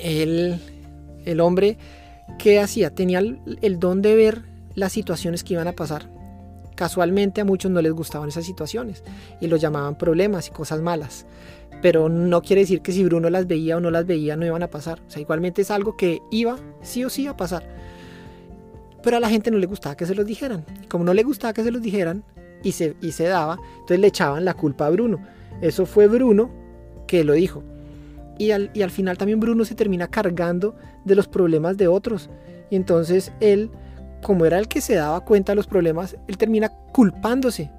El, 0.00 0.58
el 1.24 1.38
hombre 1.38 1.78
que 2.38 2.60
hacía, 2.60 2.90
tenía 2.90 3.20
el, 3.20 3.78
don 3.78 4.02
de 4.02 4.16
ver 4.16 4.42
las 4.74 4.92
situaciones 4.92 5.44
que 5.44 5.54
iban 5.54 5.68
a 5.68 5.72
pasar. 5.72 6.10
Casualmente 6.74 7.40
a 7.40 7.44
muchos 7.44 7.70
no 7.70 7.80
les 7.82 7.92
gustaban 7.92 8.30
esas 8.30 8.46
situaciones 8.46 9.04
y 9.40 9.46
lo 9.46 9.56
llamaban 9.56 9.96
problemas 9.96 10.48
y 10.48 10.50
cosas 10.50 10.80
malas. 10.80 11.26
Pero 11.82 12.08
no 12.08 12.42
quiere 12.42 12.62
decir 12.62 12.80
que 12.80 12.92
si 12.92 13.04
Bruno 13.04 13.28
las 13.30 13.46
veía 13.46 13.76
o 13.76 13.80
no 13.80 13.90
las 13.90 14.06
veía 14.06 14.36
no 14.36 14.46
iban 14.46 14.62
a 14.62 14.70
pasar. 14.70 15.00
O 15.06 15.10
sea, 15.10 15.20
igualmente 15.20 15.62
es 15.62 15.70
algo 15.70 15.96
que 15.96 16.20
iba 16.30 16.56
sí 16.82 17.04
o 17.04 17.10
sí 17.10 17.26
a 17.26 17.36
pasar. 17.36 17.64
Pero 19.02 19.16
a 19.16 19.20
la 19.20 19.28
gente 19.28 19.50
no 19.50 19.58
le 19.58 19.66
gustaba 19.66 19.96
que 19.96 20.06
se 20.06 20.14
los 20.14 20.26
dijeran. 20.26 20.64
Y 20.82 20.86
como 20.86 21.04
no 21.04 21.14
le 21.14 21.22
gustaba 21.22 21.52
que 21.52 21.64
se 21.64 21.70
los 21.70 21.82
dijeran 21.82 22.24
y 22.62 22.72
se, 22.72 22.96
y 23.00 23.12
se 23.12 23.24
daba, 23.24 23.58
entonces 23.74 23.98
le 23.98 24.06
echaban 24.06 24.44
la 24.44 24.54
culpa 24.54 24.86
a 24.86 24.90
Bruno. 24.90 25.20
Eso 25.60 25.86
fue 25.86 26.06
Bruno 26.06 26.50
que 27.06 27.24
lo 27.24 27.32
dijo. 27.32 27.62
Y 28.38 28.52
al, 28.52 28.70
y 28.74 28.82
al 28.82 28.90
final 28.90 29.18
también 29.18 29.40
Bruno 29.40 29.64
se 29.64 29.74
termina 29.74 30.08
cargando 30.08 30.74
de 31.04 31.14
los 31.14 31.28
problemas 31.28 31.76
de 31.76 31.88
otros. 31.88 32.30
Y 32.70 32.76
entonces 32.76 33.32
él, 33.40 33.70
como 34.22 34.46
era 34.46 34.58
el 34.58 34.68
que 34.68 34.80
se 34.80 34.94
daba 34.94 35.24
cuenta 35.24 35.52
de 35.52 35.56
los 35.56 35.66
problemas, 35.66 36.16
él 36.28 36.38
termina 36.38 36.70
culpándose. 36.92 37.70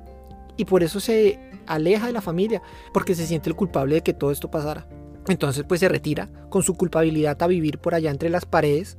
Y 0.57 0.65
por 0.65 0.83
eso 0.83 0.99
se 0.99 1.39
aleja 1.65 2.07
de 2.07 2.13
la 2.13 2.21
familia, 2.21 2.61
porque 2.93 3.15
se 3.15 3.25
siente 3.25 3.49
el 3.49 3.55
culpable 3.55 3.95
de 3.95 4.01
que 4.01 4.13
todo 4.13 4.31
esto 4.31 4.51
pasara. 4.51 4.85
Entonces 5.27 5.63
pues 5.67 5.79
se 5.79 5.87
retira 5.87 6.29
con 6.49 6.63
su 6.63 6.75
culpabilidad 6.75 7.41
a 7.41 7.47
vivir 7.47 7.79
por 7.79 7.95
allá 7.95 8.11
entre 8.11 8.29
las 8.29 8.45
paredes 8.45 8.97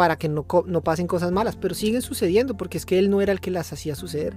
para 0.00 0.16
que 0.16 0.30
no, 0.30 0.46
no, 0.64 0.80
pasen 0.80 1.06
cosas 1.06 1.30
malas, 1.30 1.56
pero 1.56 1.74
siguen 1.74 2.00
sucediendo 2.00 2.56
porque 2.56 2.78
es 2.78 2.86
que 2.86 2.98
él 2.98 3.10
no 3.10 3.20
era 3.20 3.32
el 3.32 3.40
que 3.42 3.50
las 3.50 3.70
hacía 3.74 3.94
suceder. 3.94 4.32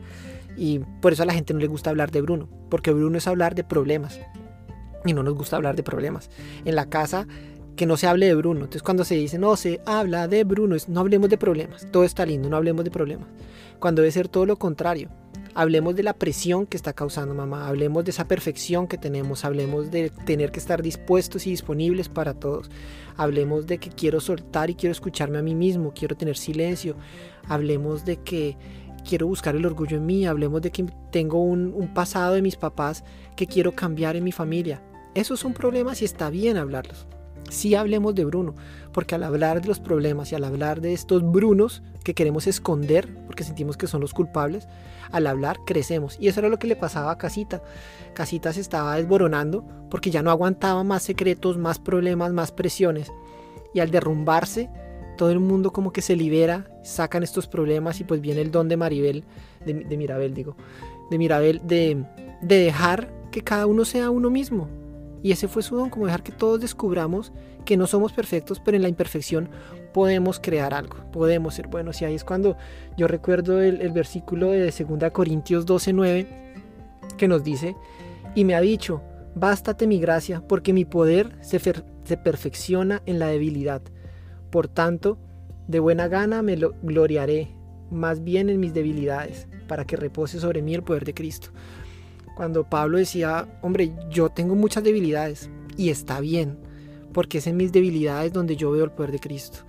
Y 0.57 0.79
por 0.99 1.13
eso 1.13 1.23
a 1.23 1.25
la 1.25 1.33
gente 1.33 1.53
no 1.53 1.61
le 1.61 1.67
gusta 1.67 1.89
hablar 1.89 2.11
de 2.11 2.19
Bruno, 2.19 2.49
porque 2.69 2.91
Bruno 2.91 3.17
es 3.17 3.27
hablar 3.27 3.55
de 3.55 3.63
problemas. 3.63 4.19
Y 5.05 5.13
no 5.13 5.23
nos 5.23 5.35
gusta 5.35 5.55
hablar 5.55 5.77
de 5.77 5.83
problemas. 5.83 6.29
En 6.65 6.75
la 6.75 6.89
casa, 6.89 7.27
que 7.77 7.85
no 7.85 7.95
se 7.95 8.07
hable 8.07 8.25
de 8.25 8.35
Bruno. 8.35 8.59
Entonces 8.59 8.83
cuando 8.83 9.05
se 9.05 9.15
dice, 9.15 9.37
no, 9.39 9.55
se 9.55 9.79
habla 9.85 10.27
de 10.27 10.43
Bruno, 10.43 10.75
no 10.89 10.99
hablemos 10.99 11.29
de 11.29 11.37
problemas. 11.37 11.87
Todo 11.91 12.03
está 12.03 12.25
lindo, 12.25 12.49
no 12.49 12.57
hablemos 12.57 12.83
de 12.83 12.91
problemas. 12.91 13.29
Cuando 13.79 14.01
debe 14.01 14.11
ser 14.11 14.27
todo 14.27 14.45
lo 14.45 14.57
contrario. 14.57 15.11
Hablemos 15.55 15.95
de 15.95 16.01
la 16.01 16.13
presión 16.13 16.65
que 16.65 16.77
está 16.77 16.93
causando 16.93 17.35
mamá, 17.35 17.67
hablemos 17.67 18.03
de 18.03 18.11
esa 18.11 18.27
perfección 18.27 18.87
que 18.87 18.97
tenemos, 18.97 19.45
hablemos 19.45 19.91
de 19.91 20.09
tener 20.25 20.51
que 20.51 20.59
estar 20.59 20.81
dispuestos 20.81 21.45
y 21.45 21.51
disponibles 21.51 22.09
para 22.09 22.33
todos, 22.33 22.71
hablemos 23.17 23.67
de 23.67 23.77
que 23.77 23.89
quiero 23.89 24.19
soltar 24.19 24.71
y 24.71 24.75
quiero 24.75 24.91
escucharme 24.91 25.37
a 25.37 25.43
mí 25.43 25.53
mismo, 25.53 25.93
quiero 25.93 26.17
tener 26.17 26.37
silencio, 26.37 26.95
hablemos 27.47 28.03
de 28.03 28.17
que 28.17 28.57
quiero 29.07 29.27
buscar 29.27 29.55
el 29.55 29.65
orgullo 29.65 29.97
en 29.97 30.05
mí, 30.05 30.25
hablemos 30.25 30.61
de 30.61 30.71
que 30.71 30.85
tengo 31.11 31.39
un, 31.41 31.93
pasado 31.93 32.33
de 32.33 32.41
mis 32.41 32.55
papás 32.55 33.03
que 33.35 33.45
quiero 33.45 33.73
cambiar 33.73 34.15
en 34.15 34.23
mi 34.23 34.31
familia. 34.31 34.81
Esos 35.13 35.39
son 35.39 35.53
problemas 35.53 36.01
y 36.01 36.05
está 36.05 36.29
bien 36.31 36.57
hablarlos. 36.57 37.05
Sí 37.53 37.75
hablemos 37.75 38.15
de 38.15 38.25
Bruno, 38.25 38.55
porque 38.91 39.13
al 39.13 39.23
hablar 39.23 39.61
de 39.61 39.67
los 39.67 39.79
problemas 39.79 40.31
y 40.31 40.35
al 40.35 40.43
hablar 40.43 40.81
de 40.81 40.91
estos 40.93 41.21
Brunos 41.23 41.83
que 42.03 42.15
queremos 42.15 42.47
esconder, 42.47 43.07
porque 43.27 43.43
sentimos 43.43 43.77
que 43.77 43.85
son 43.85 44.01
los 44.01 44.13
culpables, 44.13 44.67
al 45.11 45.27
hablar 45.27 45.59
crecemos. 45.63 46.17
Y 46.19 46.27
eso 46.27 46.39
era 46.39 46.49
lo 46.49 46.57
que 46.57 46.65
le 46.65 46.75
pasaba 46.75 47.11
a 47.11 47.17
Casita. 47.19 47.61
Casita 48.15 48.51
se 48.53 48.61
estaba 48.61 48.95
desboronando 48.95 49.63
porque 49.91 50.09
ya 50.09 50.23
no 50.23 50.31
aguantaba 50.31 50.83
más 50.83 51.03
secretos, 51.03 51.59
más 51.59 51.77
problemas, 51.77 52.33
más 52.33 52.51
presiones. 52.51 53.11
Y 53.71 53.81
al 53.81 53.91
derrumbarse, 53.91 54.71
todo 55.15 55.29
el 55.29 55.39
mundo 55.39 55.71
como 55.71 55.93
que 55.93 56.01
se 56.01 56.15
libera, 56.15 56.65
sacan 56.83 57.21
estos 57.21 57.47
problemas 57.47 57.99
y 57.99 58.03
pues 58.03 58.19
viene 58.19 58.41
el 58.41 58.49
don 58.49 58.67
de 58.67 58.77
Maribel, 58.77 59.23
de, 59.63 59.95
Mirabel 59.95 60.33
digo, 60.33 60.57
de 61.11 61.17
Mirabel, 61.19 61.61
de, 61.63 62.03
de 62.41 62.57
dejar 62.57 63.13
que 63.31 63.41
cada 63.41 63.67
uno 63.67 63.85
sea 63.85 64.09
uno 64.09 64.31
mismo. 64.31 64.67
Y 65.23 65.31
ese 65.31 65.47
fue 65.47 65.63
su 65.63 65.77
don, 65.77 65.89
como 65.89 66.05
dejar 66.05 66.21
que 66.21 66.33
todos 66.33 66.59
descubramos 66.59 67.31
que 67.65 67.77
no 67.77 67.87
somos 67.87 68.11
perfectos, 68.11 68.59
pero 68.59 68.75
en 68.75 68.83
la 68.83 68.89
imperfección 68.89 69.49
podemos 69.93 70.39
crear 70.39 70.73
algo, 70.73 70.97
podemos 71.11 71.55
ser 71.55 71.67
buenos. 71.67 72.01
Y 72.01 72.05
ahí 72.05 72.13
es 72.13 72.25
cuando 72.25 72.57
yo 72.97 73.07
recuerdo 73.07 73.61
el, 73.61 73.91
versículo 73.91 74.51
de 74.51 74.69
2 74.69 75.11
Corintios 75.11 75.65
12:9 75.65 76.27
que 77.17 77.29
nos 77.29 77.43
dice, 77.43 77.75
y 78.35 78.43
me 78.43 78.53
ha 78.53 78.61
dicho, 78.61 79.01
bástate 79.33 79.87
mi 79.87 79.99
gracia, 79.99 80.43
porque 80.45 80.73
mi 80.73 80.83
poder 80.83 81.37
se, 81.41 81.59
se 81.59 82.17
perfecciona 82.17 83.01
en 83.05 83.17
la 83.17 83.27
debilidad. 83.27 83.81
Por 84.49 84.67
tanto, 84.67 85.17
de 85.67 85.79
buena 85.79 86.09
gana 86.09 86.41
me 86.41 86.57
lo 86.57 86.73
gloriaré, 86.81 87.55
más 87.89 88.23
bien 88.23 88.49
en 88.49 88.59
mis 88.59 88.73
debilidades, 88.73 89.47
para 89.67 89.85
que 89.85 89.95
repose 89.95 90.39
sobre 90.39 90.61
mí 90.61 90.75
el 90.75 90.83
poder 90.83 91.05
de 91.05 91.13
Cristo. 91.13 91.49
Cuando 92.35 92.67
Pablo 92.69 92.97
decía, 92.97 93.47
hombre, 93.61 93.93
yo 94.09 94.29
tengo 94.29 94.55
muchas 94.55 94.83
debilidades, 94.83 95.49
y 95.77 95.89
está 95.89 96.19
bien, 96.19 96.57
porque 97.13 97.37
es 97.39 97.47
en 97.47 97.57
mis 97.57 97.71
debilidades 97.71 98.33
donde 98.33 98.55
yo 98.55 98.71
veo 98.71 98.85
el 98.85 98.91
poder 98.91 99.11
de 99.11 99.19
Cristo. 99.19 99.59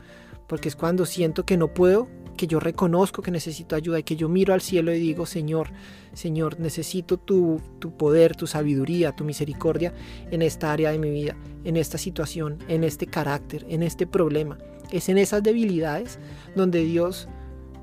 Porque 0.46 0.68
es 0.68 0.76
cuando 0.76 1.06
siento 1.06 1.44
que 1.44 1.56
no 1.56 1.72
puedo, 1.72 2.08
que 2.36 2.46
yo 2.46 2.60
reconozco 2.60 3.22
que 3.22 3.30
necesito 3.30 3.76
ayuda 3.76 4.00
y 4.00 4.02
que 4.02 4.16
yo 4.16 4.28
miro 4.28 4.54
al 4.54 4.60
cielo 4.60 4.92
y 4.92 4.98
digo, 4.98 5.24
Señor, 5.26 5.68
Señor, 6.12 6.58
necesito 6.58 7.16
tu, 7.16 7.60
tu 7.78 7.96
poder, 7.96 8.36
tu 8.36 8.46
sabiduría, 8.46 9.14
tu 9.14 9.24
misericordia 9.24 9.94
en 10.30 10.42
esta 10.42 10.72
área 10.72 10.90
de 10.90 10.98
mi 10.98 11.10
vida, 11.10 11.36
en 11.64 11.76
esta 11.76 11.98
situación, 11.98 12.58
en 12.68 12.84
este 12.84 13.06
carácter, 13.06 13.64
en 13.68 13.82
este 13.82 14.06
problema. 14.06 14.58
Es 14.90 15.08
en 15.08 15.18
esas 15.18 15.42
debilidades 15.42 16.18
donde 16.54 16.84
Dios 16.84 17.28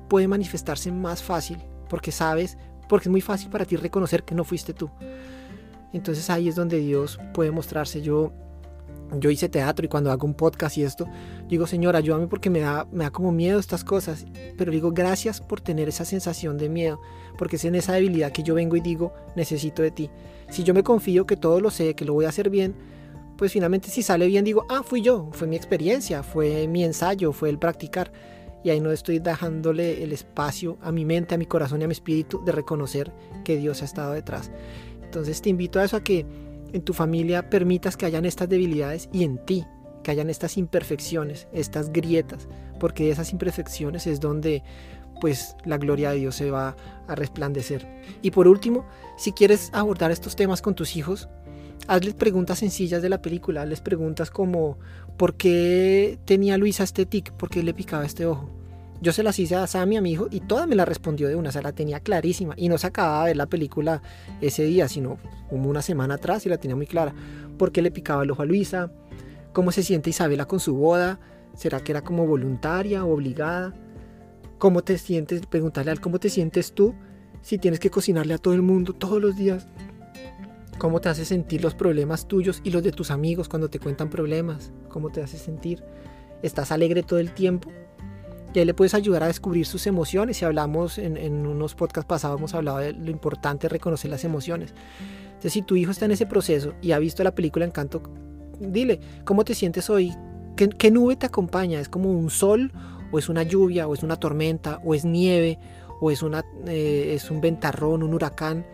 puede 0.08 0.28
manifestarse 0.28 0.92
más 0.92 1.22
fácil, 1.22 1.58
porque 1.88 2.12
sabes, 2.12 2.58
porque 2.92 3.08
es 3.08 3.10
muy 3.10 3.22
fácil 3.22 3.48
para 3.48 3.64
ti 3.64 3.76
reconocer 3.76 4.22
que 4.22 4.34
no 4.34 4.44
fuiste 4.44 4.74
tú. 4.74 4.90
Entonces 5.94 6.28
ahí 6.28 6.46
es 6.46 6.56
donde 6.56 6.76
Dios 6.76 7.18
puede 7.32 7.50
mostrarse. 7.50 8.02
Yo 8.02 8.34
yo 9.18 9.30
hice 9.30 9.48
teatro 9.48 9.86
y 9.86 9.88
cuando 9.88 10.12
hago 10.12 10.26
un 10.26 10.34
podcast 10.34 10.76
y 10.76 10.82
esto, 10.82 11.08
digo, 11.48 11.66
Señor, 11.66 11.96
ayúdame 11.96 12.26
porque 12.26 12.50
me 12.50 12.60
da, 12.60 12.86
me 12.92 13.04
da 13.04 13.10
como 13.10 13.32
miedo 13.32 13.58
estas 13.58 13.82
cosas. 13.82 14.26
Pero 14.58 14.70
digo, 14.70 14.92
gracias 14.92 15.40
por 15.40 15.62
tener 15.62 15.88
esa 15.88 16.04
sensación 16.04 16.58
de 16.58 16.68
miedo, 16.68 17.00
porque 17.38 17.56
es 17.56 17.64
en 17.64 17.76
esa 17.76 17.94
debilidad 17.94 18.30
que 18.30 18.42
yo 18.42 18.54
vengo 18.54 18.76
y 18.76 18.82
digo, 18.82 19.14
necesito 19.36 19.80
de 19.80 19.90
ti. 19.90 20.10
Si 20.50 20.62
yo 20.62 20.74
me 20.74 20.82
confío 20.82 21.24
que 21.24 21.38
todo 21.38 21.62
lo 21.62 21.70
sé, 21.70 21.94
que 21.94 22.04
lo 22.04 22.12
voy 22.12 22.26
a 22.26 22.28
hacer 22.28 22.50
bien, 22.50 22.74
pues 23.38 23.52
finalmente 23.52 23.88
si 23.88 24.02
sale 24.02 24.26
bien 24.26 24.44
digo, 24.44 24.66
ah, 24.68 24.82
fui 24.84 25.00
yo, 25.00 25.30
fue 25.32 25.48
mi 25.48 25.56
experiencia, 25.56 26.22
fue 26.22 26.68
mi 26.68 26.84
ensayo, 26.84 27.32
fue 27.32 27.48
el 27.48 27.58
practicar. 27.58 28.12
Y 28.64 28.70
ahí 28.70 28.80
no 28.80 28.92
estoy 28.92 29.18
dejándole 29.18 30.02
el 30.02 30.12
espacio 30.12 30.78
a 30.80 30.92
mi 30.92 31.04
mente, 31.04 31.34
a 31.34 31.38
mi 31.38 31.46
corazón 31.46 31.80
y 31.80 31.84
a 31.84 31.88
mi 31.88 31.92
espíritu 31.92 32.44
de 32.44 32.52
reconocer 32.52 33.12
que 33.44 33.56
Dios 33.56 33.82
ha 33.82 33.84
estado 33.84 34.12
detrás. 34.12 34.50
Entonces 35.02 35.42
te 35.42 35.50
invito 35.50 35.80
a 35.80 35.84
eso, 35.84 35.96
a 35.96 36.04
que 36.04 36.24
en 36.72 36.82
tu 36.82 36.94
familia 36.94 37.50
permitas 37.50 37.96
que 37.96 38.06
hayan 38.06 38.24
estas 38.24 38.48
debilidades 38.48 39.08
y 39.12 39.24
en 39.24 39.44
ti 39.44 39.64
que 40.02 40.10
hayan 40.10 40.30
estas 40.30 40.56
imperfecciones, 40.56 41.48
estas 41.52 41.92
grietas, 41.92 42.48
porque 42.80 43.04
de 43.04 43.10
esas 43.10 43.32
imperfecciones 43.32 44.06
es 44.06 44.20
donde 44.20 44.62
pues 45.20 45.56
la 45.64 45.78
gloria 45.78 46.10
de 46.10 46.16
Dios 46.16 46.34
se 46.34 46.50
va 46.50 46.76
a 47.06 47.14
resplandecer. 47.14 47.86
Y 48.22 48.32
por 48.32 48.48
último, 48.48 48.84
si 49.16 49.32
quieres 49.32 49.70
abordar 49.72 50.10
estos 50.10 50.34
temas 50.34 50.60
con 50.62 50.74
tus 50.74 50.96
hijos, 50.96 51.28
hazles 51.86 52.14
preguntas 52.14 52.58
sencillas 52.58 53.02
de 53.02 53.08
la 53.08 53.22
película, 53.22 53.62
hazles 53.62 53.80
preguntas 53.80 54.30
como 54.30 54.78
¿por 55.16 55.34
qué 55.34 56.18
tenía 56.24 56.58
Luisa 56.58 56.84
este 56.84 57.06
tic? 57.06 57.32
¿Por 57.32 57.50
qué 57.50 57.62
le 57.62 57.74
picaba 57.74 58.04
este 58.04 58.26
ojo? 58.26 58.50
Yo 59.00 59.12
se 59.12 59.24
las 59.24 59.36
hice 59.40 59.56
a 59.56 59.66
Sammy, 59.66 59.96
a 59.96 60.00
mi 60.00 60.12
hijo, 60.12 60.28
y 60.30 60.38
toda 60.38 60.64
me 60.66 60.76
la 60.76 60.84
respondió 60.84 61.28
de 61.28 61.34
una, 61.34 61.50
o 61.50 61.60
la 61.60 61.72
tenía 61.72 61.98
clarísima. 61.98 62.54
Y 62.56 62.68
no 62.68 62.78
se 62.78 62.86
acababa 62.86 63.24
de 63.24 63.30
ver 63.30 63.36
la 63.36 63.46
película 63.46 64.00
ese 64.40 64.62
día, 64.62 64.86
sino 64.86 65.18
como 65.50 65.68
una 65.68 65.82
semana 65.82 66.14
atrás 66.14 66.46
y 66.46 66.48
la 66.48 66.58
tenía 66.58 66.76
muy 66.76 66.86
clara. 66.86 67.12
¿Por 67.58 67.72
qué 67.72 67.82
le 67.82 67.90
picaba 67.90 68.22
el 68.22 68.30
ojo 68.30 68.42
a 68.42 68.44
Luisa? 68.44 68.92
¿Cómo 69.52 69.72
se 69.72 69.82
siente 69.82 70.10
Isabela 70.10 70.44
con 70.44 70.60
su 70.60 70.76
boda? 70.76 71.18
¿Será 71.56 71.80
que 71.80 71.90
era 71.90 72.02
como 72.02 72.28
voluntaria 72.28 73.04
o 73.04 73.12
obligada? 73.12 73.74
¿Cómo 74.58 74.82
te 74.82 74.96
sientes? 74.98 75.46
Preguntarle 75.46 75.90
al 75.90 76.00
cómo 76.00 76.20
te 76.20 76.30
sientes 76.30 76.72
tú 76.72 76.94
si 77.42 77.58
tienes 77.58 77.80
que 77.80 77.90
cocinarle 77.90 78.34
a 78.34 78.38
todo 78.38 78.54
el 78.54 78.62
mundo 78.62 78.92
todos 78.92 79.20
los 79.20 79.36
días. 79.36 79.66
¿Cómo 80.82 81.00
te 81.00 81.08
hace 81.08 81.24
sentir 81.24 81.62
los 81.62 81.76
problemas 81.76 82.26
tuyos 82.26 82.60
y 82.64 82.70
los 82.72 82.82
de 82.82 82.90
tus 82.90 83.12
amigos 83.12 83.48
cuando 83.48 83.70
te 83.70 83.78
cuentan 83.78 84.10
problemas? 84.10 84.72
¿Cómo 84.88 85.10
te 85.10 85.22
hace 85.22 85.38
sentir? 85.38 85.80
¿Estás 86.42 86.72
alegre 86.72 87.04
todo 87.04 87.20
el 87.20 87.30
tiempo? 87.30 87.70
y 88.52 88.58
ahí 88.58 88.64
le 88.64 88.74
puedes 88.74 88.92
ayudar 88.92 89.22
a 89.22 89.28
descubrir 89.28 89.64
sus 89.64 89.86
emociones. 89.86 90.38
Si 90.38 90.44
hablamos 90.44 90.98
en, 90.98 91.46
unos 91.46 91.76
podcasts 91.76 92.08
pasados, 92.08 92.36
hemos 92.36 92.52
hablado 92.54 92.78
de 92.78 92.94
lo 92.94 93.12
importante 93.12 93.68
de 93.68 93.68
reconocer 93.68 94.10
las 94.10 94.24
emociones. 94.24 94.74
Entonces, 95.26 95.52
si 95.52 95.62
tu 95.62 95.76
hijo 95.76 95.92
está 95.92 96.06
en 96.06 96.10
ese 96.10 96.26
proceso 96.26 96.74
y 96.82 96.90
ha 96.90 96.98
visto 96.98 97.22
la 97.22 97.32
película 97.32 97.64
Encanto, 97.64 98.02
dile, 98.58 98.98
¿cómo 99.24 99.44
te 99.44 99.54
sientes 99.54 99.88
hoy? 99.88 100.12
¿Qué, 100.56 100.90
nube 100.90 101.14
te 101.14 101.26
acompaña? 101.26 101.78
¿Es 101.78 101.88
como 101.88 102.10
un 102.10 102.28
sol? 102.28 102.72
¿O 103.12 103.20
es 103.20 103.28
una 103.28 103.44
lluvia? 103.44 103.86
¿O 103.86 103.94
es 103.94 104.02
una 104.02 104.16
tormenta? 104.16 104.80
¿O 104.84 104.96
es 104.96 105.04
nieve? 105.04 105.60
¿O 106.00 106.10
es, 106.10 106.24
una, 106.24 106.42
eh, 106.66 107.12
es 107.14 107.30
un 107.30 107.40
ventarrón, 107.40 108.02
un 108.02 108.14
huracán? 108.14 108.66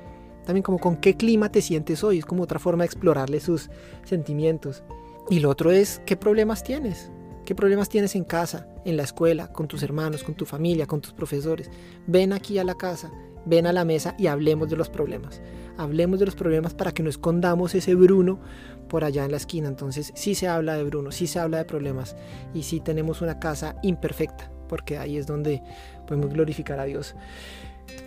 También 0.49 0.63
como 0.63 0.79
con 0.79 0.97
qué 0.97 1.15
clima 1.15 1.53
te 1.53 1.61
sientes 1.61 2.03
hoy. 2.03 2.21
Es 2.21 2.25
como 2.25 2.45
otra 2.45 2.59
forma 2.59 2.83
de 2.83 2.87
explorarle 2.87 3.39
sus 3.39 3.69
sentimientos. 4.03 4.83
Y 5.29 5.41
lo 5.41 5.51
otro 5.51 5.71
es, 5.71 6.01
¿qué 6.07 6.17
problemas 6.17 6.65
tienes? 6.65 7.11
¿Qué 7.45 7.55
problemas 7.55 7.91
tienes 7.91 8.15
en 8.15 8.25
casa, 8.25 8.67
en 8.87 8.97
la 8.97 9.03
escuela, 9.03 9.53
con 9.53 9.69
tus 9.69 9.83
hermanos, 9.83 10.25
con 10.25 10.35
tu 10.35 10.47
familia, 10.47 10.87
con 10.87 11.03
tus 11.03 11.13
profesores? 11.13 11.71
Ven 12.07 12.33
aquí 12.33 12.57
a 12.57 12.65
la 12.65 12.77
casa, 12.77 13.11
ven 13.45 13.67
a 13.67 13.75
la 13.75 13.85
mesa 13.85 14.15
y 14.19 14.29
hablemos 14.29 14.71
de 14.71 14.77
los 14.77 14.89
problemas. 14.89 15.43
Hablemos 15.77 16.19
de 16.19 16.25
los 16.25 16.35
problemas 16.35 16.73
para 16.73 16.93
que 16.93 17.03
no 17.03 17.11
escondamos 17.11 17.75
ese 17.75 17.95
Bruno 17.95 18.41
por 18.89 19.05
allá 19.05 19.27
en 19.27 19.33
la 19.33 19.37
esquina. 19.37 19.69
Entonces 19.69 20.13
sí 20.15 20.35
se 20.35 20.49
habla 20.49 20.77
de 20.79 20.85
Bruno, 20.85 21.13
sí 21.13 21.27
se 21.27 21.41
habla 21.41 21.59
de 21.59 21.67
problemas 21.67 22.17
y 22.55 22.63
sí 22.63 22.81
tenemos 22.81 23.21
una 23.21 23.39
casa 23.39 23.77
imperfecta, 23.83 24.51
porque 24.67 24.97
ahí 24.97 25.19
es 25.19 25.27
donde 25.27 25.63
podemos 26.07 26.33
glorificar 26.33 26.81
a 26.81 26.85
Dios. 26.85 27.15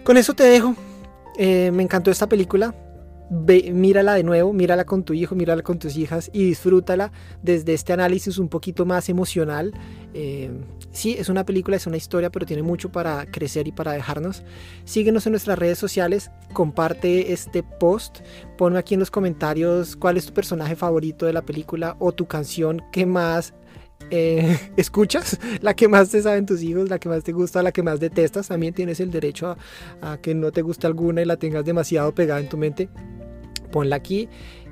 Con 0.04 0.18
eso 0.18 0.34
te 0.34 0.46
dejo. 0.46 0.76
Eh, 1.38 1.72
me 1.72 1.84
encantó 1.84 2.12
esta 2.12 2.28
película 2.28 2.76
mírala 3.32 4.16
de 4.16 4.24
nuevo, 4.24 4.52
mírala 4.52 4.84
con 4.84 5.04
tu 5.04 5.14
hijo, 5.14 5.36
mírala 5.36 5.62
con 5.64 5.80
tus 5.80 5.96
hijas 5.96 6.30
y 6.34 6.44
disfrútala 6.44 7.14
desde 7.42 7.74
este 7.74 7.94
análisis 7.94 8.38
un 8.38 8.50
poquito 8.50 8.86
más 8.86 9.08
emocional. 9.08 9.72
Eh, 10.14 10.52
sí, 10.92 11.16
es 11.18 11.30
una 11.30 11.46
película, 11.46 11.78
es 11.78 11.88
una 11.88 11.96
historia, 11.96 12.30
pero 12.30 12.46
tiene 12.46 12.62
mucho 12.62 12.92
para 12.92 13.26
crecer 13.26 13.70
y 13.70 13.72
para 13.72 13.94
dejarnos. 13.94 14.44
Síguenos 14.84 15.26
en 15.28 15.32
nuestras 15.32 15.58
redes 15.58 15.78
sociales, 15.78 16.30
comparte 16.52 17.32
este 17.32 17.64
post, 17.64 18.20
ponme 18.58 18.80
aquí 18.80 18.96
en 18.96 19.00
los 19.00 19.12
comentarios 19.12 19.96
cuál 19.96 20.18
es 20.18 20.26
tu 20.26 20.34
personaje 20.34 20.76
favorito 20.76 21.26
de 21.26 21.34
la 21.34 21.42
película 21.44 21.96
o 22.00 22.12
tu 22.12 22.28
canción 22.28 22.82
que 22.92 23.06
más 23.06 23.54
eh, 24.10 24.58
escuchas, 24.78 25.40
la 25.62 25.74
que 25.76 25.88
más 25.88 26.10
te 26.10 26.22
saben 26.22 26.46
tus 26.46 26.62
hijos, 26.64 26.90
la 26.90 27.00
que 27.00 27.10
más 27.10 27.24
te 27.24 27.32
gusta, 27.32 27.62
la 27.64 27.72
que 27.72 27.84
más 27.84 28.00
detestas, 28.00 28.48
también 28.48 28.74
tienes 28.74 29.00
el 29.00 29.12
derecho 29.12 29.56
a, 30.02 30.14
a 30.14 30.18
que 30.22 30.34
no 30.34 30.52
te 30.52 30.62
guste 30.62 30.88
alguna 30.88 31.22
y 31.22 31.26
la 31.26 31.38
tengas 31.38 31.66
demasiado 31.66 32.14
pegada 32.14 32.40
en 32.40 32.50
tu 32.50 32.58
mente. 32.58 32.90
Ponla 33.72 33.96
aquí 33.96 34.28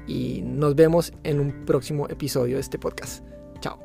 y 0.07 0.41
nos 0.41 0.75
vemos 0.75 1.13
en 1.23 1.39
un 1.39 1.65
próximo 1.65 2.07
episodio 2.09 2.55
de 2.55 2.61
este 2.61 2.79
podcast. 2.79 3.23
Chao. 3.61 3.79